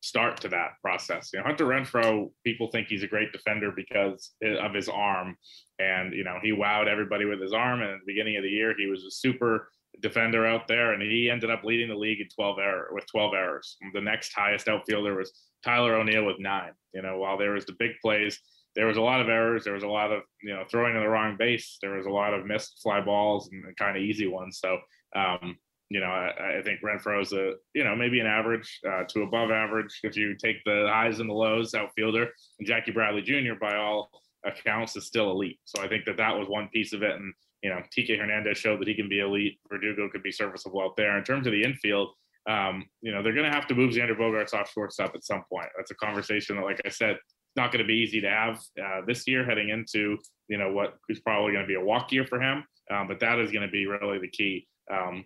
start 0.00 0.40
to 0.42 0.48
that 0.50 0.74
process. 0.80 1.30
You 1.32 1.40
know, 1.40 1.46
Hunter 1.46 1.66
Renfroe, 1.66 2.30
people 2.44 2.68
think 2.70 2.86
he's 2.86 3.02
a 3.02 3.08
great 3.08 3.32
defender 3.32 3.72
because 3.74 4.32
of 4.42 4.74
his 4.74 4.88
arm, 4.88 5.36
and 5.80 6.14
you 6.14 6.22
know, 6.22 6.38
he 6.40 6.52
wowed 6.52 6.86
everybody 6.86 7.24
with 7.24 7.40
his 7.40 7.52
arm. 7.52 7.82
And 7.82 7.90
at 7.90 7.98
the 7.98 8.12
beginning 8.12 8.36
of 8.36 8.44
the 8.44 8.50
year, 8.50 8.74
he 8.78 8.86
was 8.86 9.02
a 9.04 9.10
super 9.10 9.68
defender 10.00 10.46
out 10.46 10.68
there, 10.68 10.92
and 10.92 11.02
he 11.02 11.28
ended 11.28 11.50
up 11.50 11.64
leading 11.64 11.88
the 11.88 11.96
league 11.96 12.20
in 12.20 12.28
12 12.28 12.58
error 12.60 12.90
with 12.92 13.06
12 13.10 13.34
errors. 13.34 13.76
The 13.92 14.00
next 14.00 14.32
highest 14.34 14.68
outfielder 14.68 15.16
was 15.16 15.32
Tyler 15.64 15.96
O'Neill 15.96 16.26
with 16.26 16.38
nine. 16.38 16.72
You 16.92 17.02
know, 17.02 17.18
while 17.18 17.36
there 17.36 17.52
was 17.52 17.66
the 17.66 17.74
big 17.76 17.92
plays, 18.00 18.38
there 18.74 18.86
was 18.86 18.96
a 18.96 19.02
lot 19.02 19.20
of 19.20 19.28
errors. 19.28 19.64
There 19.64 19.74
was 19.74 19.82
a 19.82 19.88
lot 19.88 20.12
of 20.12 20.22
you 20.42 20.52
know 20.52 20.64
throwing 20.70 20.96
in 20.96 21.02
the 21.02 21.08
wrong 21.08 21.36
base. 21.38 21.78
There 21.80 21.94
was 21.94 22.06
a 22.06 22.10
lot 22.10 22.34
of 22.34 22.46
missed 22.46 22.80
fly 22.82 23.00
balls 23.00 23.48
and 23.50 23.76
kind 23.76 23.96
of 23.96 24.02
easy 24.02 24.26
ones. 24.26 24.58
So 24.58 24.78
um, 25.14 25.56
you 25.90 26.00
know, 26.00 26.06
I, 26.06 26.58
I 26.58 26.62
think 26.62 26.80
is 27.20 27.32
a 27.32 27.52
you 27.74 27.84
know 27.84 27.94
maybe 27.94 28.20
an 28.20 28.26
average 28.26 28.80
uh, 28.86 29.04
to 29.10 29.22
above 29.22 29.50
average 29.50 30.00
if 30.02 30.16
you 30.16 30.34
take 30.34 30.56
the 30.64 30.86
highs 30.88 31.20
and 31.20 31.28
the 31.28 31.34
lows 31.34 31.74
outfielder. 31.74 32.28
And 32.58 32.66
Jackie 32.66 32.92
Bradley 32.92 33.22
Jr. 33.22 33.54
by 33.60 33.76
all 33.76 34.10
accounts 34.44 34.96
is 34.96 35.06
still 35.06 35.30
elite. 35.30 35.58
So 35.64 35.82
I 35.82 35.88
think 35.88 36.04
that 36.06 36.16
that 36.16 36.36
was 36.36 36.48
one 36.48 36.68
piece 36.68 36.92
of 36.92 37.02
it. 37.02 37.12
And 37.12 37.32
you 37.62 37.70
know, 37.70 37.80
Kiké 37.96 38.18
Hernandez 38.18 38.58
showed 38.58 38.80
that 38.80 38.88
he 38.88 38.94
can 38.94 39.08
be 39.08 39.20
elite. 39.20 39.58
Verdugo 39.70 40.08
could 40.10 40.22
be 40.22 40.32
serviceable 40.32 40.82
out 40.82 40.96
there. 40.96 41.16
In 41.16 41.24
terms 41.24 41.46
of 41.46 41.52
the 41.52 41.62
infield, 41.62 42.10
um, 42.48 42.84
you 43.00 43.12
know, 43.12 43.22
they're 43.22 43.32
going 43.32 43.50
to 43.50 43.56
have 43.56 43.66
to 43.68 43.74
move 43.74 43.92
Xander 43.92 44.18
Bogaerts 44.18 44.52
off 44.52 44.70
shortstop 44.70 45.14
at 45.14 45.24
some 45.24 45.44
point. 45.50 45.68
That's 45.76 45.90
a 45.90 45.94
conversation 45.94 46.56
that, 46.56 46.64
like 46.64 46.80
I 46.84 46.90
said, 46.90 47.16
not 47.56 47.72
going 47.72 47.82
to 47.82 47.86
be 47.86 47.94
easy 47.94 48.20
to 48.20 48.28
have 48.28 48.60
uh, 48.82 49.00
this 49.06 49.26
year 49.26 49.44
heading 49.44 49.68
into, 49.70 50.18
you 50.48 50.58
know, 50.58 50.72
what 50.72 50.96
is 51.08 51.20
probably 51.20 51.52
going 51.52 51.64
to 51.64 51.68
be 51.68 51.74
a 51.74 51.84
walk 51.84 52.12
year 52.12 52.26
for 52.26 52.40
him. 52.40 52.64
Um, 52.90 53.08
but 53.08 53.20
that 53.20 53.38
is 53.38 53.50
going 53.50 53.66
to 53.66 53.70
be 53.70 53.86
really 53.86 54.18
the 54.18 54.28
key. 54.28 54.66
Um, 54.92 55.24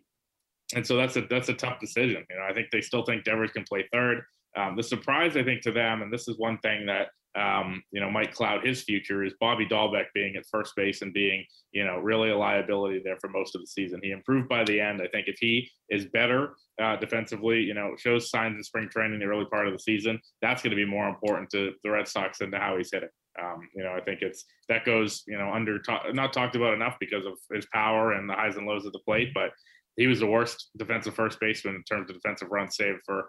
and 0.75 0.87
so 0.87 0.97
that's 0.97 1.17
a 1.17 1.23
that's 1.23 1.49
a 1.49 1.55
tough 1.55 1.81
decision. 1.81 2.25
You 2.29 2.37
know, 2.37 2.43
I 2.49 2.53
think 2.53 2.69
they 2.71 2.81
still 2.81 3.03
think 3.03 3.25
Devers 3.25 3.51
can 3.53 3.65
play 3.65 3.89
third. 3.93 4.23
Um, 4.57 4.77
the 4.77 4.83
surprise, 4.83 5.37
I 5.37 5.43
think, 5.43 5.63
to 5.63 5.73
them, 5.73 6.03
and 6.03 6.13
this 6.13 6.29
is 6.29 6.39
one 6.39 6.59
thing 6.59 6.87
that 6.87 7.09
um, 7.39 7.83
you 7.93 8.01
know, 8.01 8.11
might 8.11 8.35
cloud 8.35 8.67
his 8.67 8.83
future 8.83 9.23
is 9.23 9.35
Bobby 9.39 9.67
Dalbec 9.67 10.07
being 10.15 10.35
at 10.37 10.47
first 10.51 10.75
base 10.75 11.03
and 11.03 11.13
being, 11.13 11.45
you 11.73 11.85
know, 11.85 11.99
really 11.99 12.31
a 12.31 12.37
liability 12.37 13.01
there 13.05 13.19
for 13.21 13.29
most 13.29 13.55
of 13.55 13.61
the 13.61 13.67
season. 13.67 14.01
He 14.03 14.11
improved 14.11 14.49
by 14.49 14.65
the 14.65 14.81
end. 14.81 15.01
I 15.01 15.07
think 15.09 15.29
if 15.29 15.39
he 15.39 15.71
is 15.89 16.07
better 16.07 16.55
uh, 16.83 16.97
defensively, 16.97 17.61
you 17.61 17.75
know, 17.75 17.95
shows 17.97 18.31
signs 18.31 18.57
in 18.57 18.65
spring 18.65 18.89
training 18.89 19.21
the 19.21 19.27
early 19.27 19.45
part 19.45 19.69
of 19.69 19.73
the 19.73 19.79
season, 19.79 20.21
that's 20.43 20.63
going 20.63 20.71
to 20.71 20.77
be 20.77 20.85
more 20.85 21.09
important 21.09 21.51
to 21.51 21.73
the 21.85 21.91
Red 21.91 22.09
Sox 22.09 22.39
than 22.39 22.51
to 22.51 22.59
how 22.59 22.77
he's 22.77 22.91
hitting. 22.93 23.09
Um, 23.41 23.69
you 23.75 23.85
know, 23.85 23.93
I 23.93 24.01
think 24.01 24.23
it's 24.23 24.45
that 24.69 24.85
goes, 24.85 25.23
you 25.29 25.39
know, 25.39 25.53
under 25.53 25.81
not 26.13 26.33
talked 26.33 26.57
about 26.57 26.75
enough 26.75 26.97
because 26.99 27.25
of 27.25 27.35
his 27.53 27.67
power 27.73 28.15
and 28.15 28.29
the 28.29 28.35
highs 28.35 28.57
and 28.57 28.67
lows 28.67 28.85
of 28.85 28.93
the 28.93 28.99
plate, 29.01 29.33
but 29.33 29.51
he 29.97 30.07
was 30.07 30.21
the 30.21 30.27
worst 30.27 30.71
defensive 30.77 31.15
first 31.15 31.39
baseman 31.39 31.77
in 31.77 31.83
terms 31.85 32.11
of 32.11 32.17
defensive 32.17 32.49
runs 32.51 32.77
saved 32.77 33.01
for 33.05 33.29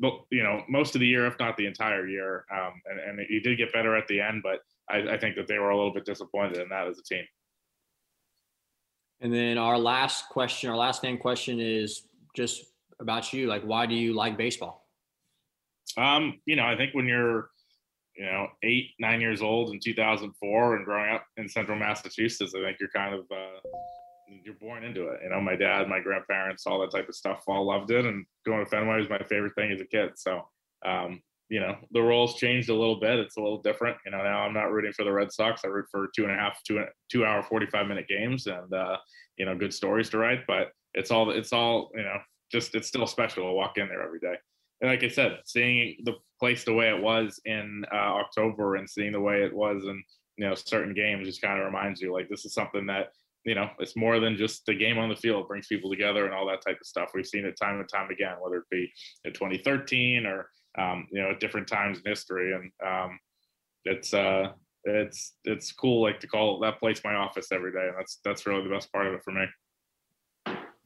you 0.00 0.42
know, 0.42 0.62
most 0.68 0.94
of 0.94 1.00
the 1.00 1.06
year, 1.06 1.26
if 1.26 1.38
not 1.38 1.56
the 1.56 1.66
entire 1.66 2.06
year. 2.06 2.44
Um, 2.52 2.80
and, 2.86 3.18
and 3.18 3.26
he 3.28 3.40
did 3.40 3.58
get 3.58 3.72
better 3.72 3.96
at 3.96 4.06
the 4.06 4.20
end, 4.20 4.42
but 4.42 4.60
I, 4.88 5.14
I 5.14 5.18
think 5.18 5.36
that 5.36 5.48
they 5.48 5.58
were 5.58 5.70
a 5.70 5.76
little 5.76 5.92
bit 5.92 6.04
disappointed 6.04 6.58
in 6.58 6.68
that 6.68 6.86
as 6.86 6.98
a 6.98 7.02
team. 7.02 7.24
And 9.20 9.34
then 9.34 9.58
our 9.58 9.78
last 9.78 10.28
question, 10.28 10.70
our 10.70 10.76
last 10.76 11.02
name 11.02 11.18
question 11.18 11.58
is 11.58 12.02
just 12.36 12.64
about 13.00 13.32
you. 13.32 13.48
Like, 13.48 13.62
why 13.62 13.86
do 13.86 13.94
you 13.94 14.14
like 14.14 14.36
baseball? 14.36 14.86
Um, 15.96 16.40
you 16.46 16.54
know, 16.54 16.64
I 16.64 16.76
think 16.76 16.94
when 16.94 17.06
you're, 17.06 17.50
you 18.16 18.24
know, 18.24 18.46
eight, 18.62 18.90
nine 19.00 19.20
years 19.20 19.42
old 19.42 19.72
in 19.72 19.80
2004 19.80 20.76
and 20.76 20.84
growing 20.84 21.12
up 21.12 21.24
in 21.36 21.48
central 21.48 21.78
Massachusetts, 21.78 22.54
I 22.56 22.62
think 22.62 22.76
you're 22.78 22.90
kind 22.90 23.14
of, 23.14 23.20
uh, 23.30 23.60
you're 24.44 24.54
born 24.54 24.84
into 24.84 25.08
it. 25.08 25.20
You 25.22 25.30
know, 25.30 25.40
my 25.40 25.56
dad, 25.56 25.88
my 25.88 26.00
grandparents, 26.00 26.66
all 26.66 26.80
that 26.80 26.90
type 26.90 27.08
of 27.08 27.14
stuff, 27.14 27.44
all 27.46 27.66
loved 27.66 27.90
it. 27.90 28.04
And 28.04 28.24
going 28.46 28.64
to 28.64 28.70
Fenway 28.70 28.98
was 28.98 29.08
my 29.08 29.18
favorite 29.18 29.54
thing 29.54 29.72
as 29.72 29.80
a 29.80 29.86
kid. 29.86 30.10
So, 30.16 30.42
um, 30.84 31.20
you 31.48 31.60
know, 31.60 31.76
the 31.92 32.02
roles 32.02 32.36
changed 32.36 32.68
a 32.68 32.74
little 32.74 33.00
bit. 33.00 33.18
It's 33.18 33.36
a 33.36 33.40
little 33.40 33.62
different. 33.62 33.96
You 34.04 34.12
know, 34.12 34.22
now 34.22 34.40
I'm 34.40 34.52
not 34.52 34.70
rooting 34.70 34.92
for 34.92 35.04
the 35.04 35.12
Red 35.12 35.32
Sox. 35.32 35.62
I 35.64 35.68
root 35.68 35.86
for 35.90 36.10
two 36.14 36.24
and 36.24 36.32
a 36.32 36.36
half, 36.36 36.62
two, 36.62 36.84
two 37.10 37.24
hour, 37.24 37.42
45 37.42 37.86
minute 37.86 38.06
games 38.08 38.46
and, 38.46 38.72
uh, 38.72 38.98
you 39.36 39.46
know, 39.46 39.56
good 39.56 39.72
stories 39.72 40.10
to 40.10 40.18
write. 40.18 40.40
But 40.46 40.68
it's 40.94 41.10
all, 41.10 41.30
it's 41.30 41.52
all, 41.52 41.90
you 41.94 42.02
know, 42.02 42.18
just, 42.52 42.74
it's 42.74 42.88
still 42.88 43.06
special 43.06 43.44
to 43.44 43.52
walk 43.52 43.78
in 43.78 43.88
there 43.88 44.02
every 44.02 44.20
day. 44.20 44.34
And 44.80 44.90
like 44.90 45.02
I 45.02 45.08
said, 45.08 45.38
seeing 45.44 45.96
the 46.04 46.14
place 46.38 46.64
the 46.64 46.74
way 46.74 46.88
it 46.88 47.02
was 47.02 47.40
in 47.44 47.84
uh, 47.92 47.96
October 47.96 48.76
and 48.76 48.88
seeing 48.88 49.12
the 49.12 49.20
way 49.20 49.42
it 49.42 49.54
was 49.54 49.84
in, 49.84 50.02
you 50.36 50.48
know, 50.48 50.54
certain 50.54 50.94
games 50.94 51.26
just 51.26 51.42
kind 51.42 51.58
of 51.58 51.66
reminds 51.66 52.00
you 52.00 52.12
like 52.12 52.28
this 52.28 52.44
is 52.44 52.54
something 52.54 52.86
that 52.86 53.08
you 53.48 53.54
know, 53.54 53.70
it's 53.78 53.96
more 53.96 54.20
than 54.20 54.36
just 54.36 54.66
the 54.66 54.74
game 54.74 54.98
on 54.98 55.08
the 55.08 55.16
field. 55.16 55.42
It 55.42 55.48
brings 55.48 55.66
people 55.66 55.90
together 55.90 56.26
and 56.26 56.34
all 56.34 56.46
that 56.48 56.60
type 56.60 56.78
of 56.80 56.86
stuff. 56.86 57.10
We've 57.14 57.26
seen 57.26 57.46
it 57.46 57.56
time 57.60 57.80
and 57.80 57.88
time 57.88 58.10
again, 58.10 58.36
whether 58.40 58.58
it 58.58 58.70
be 58.70 58.92
in 59.24 59.32
2013 59.32 60.26
or 60.26 60.50
um, 60.78 61.06
you 61.10 61.22
know, 61.22 61.30
at 61.30 61.40
different 61.40 61.66
times 61.66 61.98
in 61.98 62.10
history. 62.10 62.52
And 62.52 62.70
um, 62.86 63.18
it's 63.84 64.12
uh, 64.12 64.52
it's 64.84 65.34
it's 65.44 65.72
cool, 65.72 66.02
like 66.02 66.20
to 66.20 66.26
call 66.26 66.60
that 66.60 66.78
place 66.78 67.00
my 67.04 67.14
office 67.14 67.50
every 67.52 67.72
day, 67.72 67.88
and 67.88 67.96
that's 67.98 68.20
that's 68.24 68.46
really 68.46 68.62
the 68.62 68.70
best 68.70 68.92
part 68.92 69.06
of 69.06 69.14
it 69.14 69.22
for 69.24 69.32
me. 69.32 69.46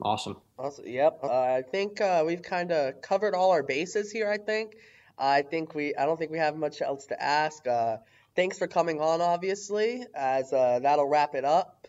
Awesome. 0.00 0.36
Awesome. 0.58 0.86
Yep. 0.86 1.20
Uh, 1.22 1.28
I 1.28 1.62
think 1.62 2.00
uh, 2.00 2.24
we've 2.26 2.42
kind 2.42 2.72
of 2.72 3.00
covered 3.02 3.34
all 3.34 3.50
our 3.50 3.62
bases 3.62 4.10
here. 4.10 4.30
I 4.30 4.38
think. 4.38 4.76
I 5.18 5.42
think 5.42 5.74
we. 5.74 5.94
I 5.96 6.06
don't 6.06 6.16
think 6.16 6.30
we 6.30 6.38
have 6.38 6.56
much 6.56 6.80
else 6.80 7.06
to 7.06 7.22
ask. 7.22 7.66
Uh, 7.66 7.98
thanks 8.34 8.58
for 8.58 8.66
coming 8.66 9.00
on. 9.00 9.20
Obviously, 9.20 10.04
as 10.14 10.52
uh, 10.52 10.78
that'll 10.80 11.08
wrap 11.08 11.34
it 11.34 11.44
up. 11.44 11.86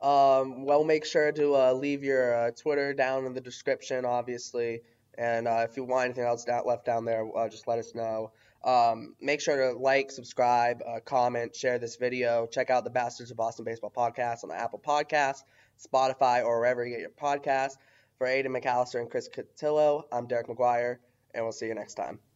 Um, 0.00 0.64
we'll 0.64 0.84
make 0.84 1.04
sure 1.04 1.30
to 1.32 1.54
uh, 1.54 1.72
leave 1.72 2.02
your 2.02 2.34
uh, 2.34 2.50
Twitter 2.52 2.94
down 2.94 3.26
in 3.26 3.34
the 3.34 3.40
description, 3.40 4.04
obviously, 4.04 4.80
And 5.18 5.46
uh, 5.46 5.66
if 5.68 5.76
you 5.76 5.84
want 5.84 6.06
anything 6.06 6.24
else 6.24 6.44
down, 6.44 6.64
left 6.66 6.86
down 6.86 7.04
there, 7.04 7.26
uh, 7.36 7.48
just 7.48 7.68
let 7.68 7.78
us 7.78 7.94
know. 7.94 8.32
Um, 8.64 9.14
make 9.20 9.40
sure 9.40 9.72
to 9.72 9.78
like, 9.78 10.10
subscribe, 10.10 10.82
uh, 10.86 11.00
comment, 11.00 11.54
share 11.54 11.78
this 11.78 11.96
video. 11.96 12.46
Check 12.46 12.70
out 12.70 12.84
the 12.84 12.90
Bastards 12.90 13.30
of 13.30 13.36
Boston 13.36 13.64
Baseball 13.64 13.92
podcast 13.94 14.42
on 14.42 14.48
the 14.50 14.58
Apple 14.58 14.80
Podcast, 14.84 15.42
Spotify, 15.78 16.44
or 16.44 16.60
wherever 16.60 16.84
you 16.84 16.92
get 16.92 17.00
your 17.00 17.10
podcasts. 17.10 17.76
For 18.18 18.26
Aiden 18.26 18.48
McAllister 18.48 19.00
and 19.00 19.10
Chris 19.10 19.30
Cotillo, 19.30 20.02
I'm 20.12 20.26
Derek 20.26 20.46
McGuire, 20.46 20.98
and 21.34 21.42
we'll 21.42 21.52
see 21.52 21.66
you 21.66 21.74
next 21.74 21.94
time. 21.94 22.29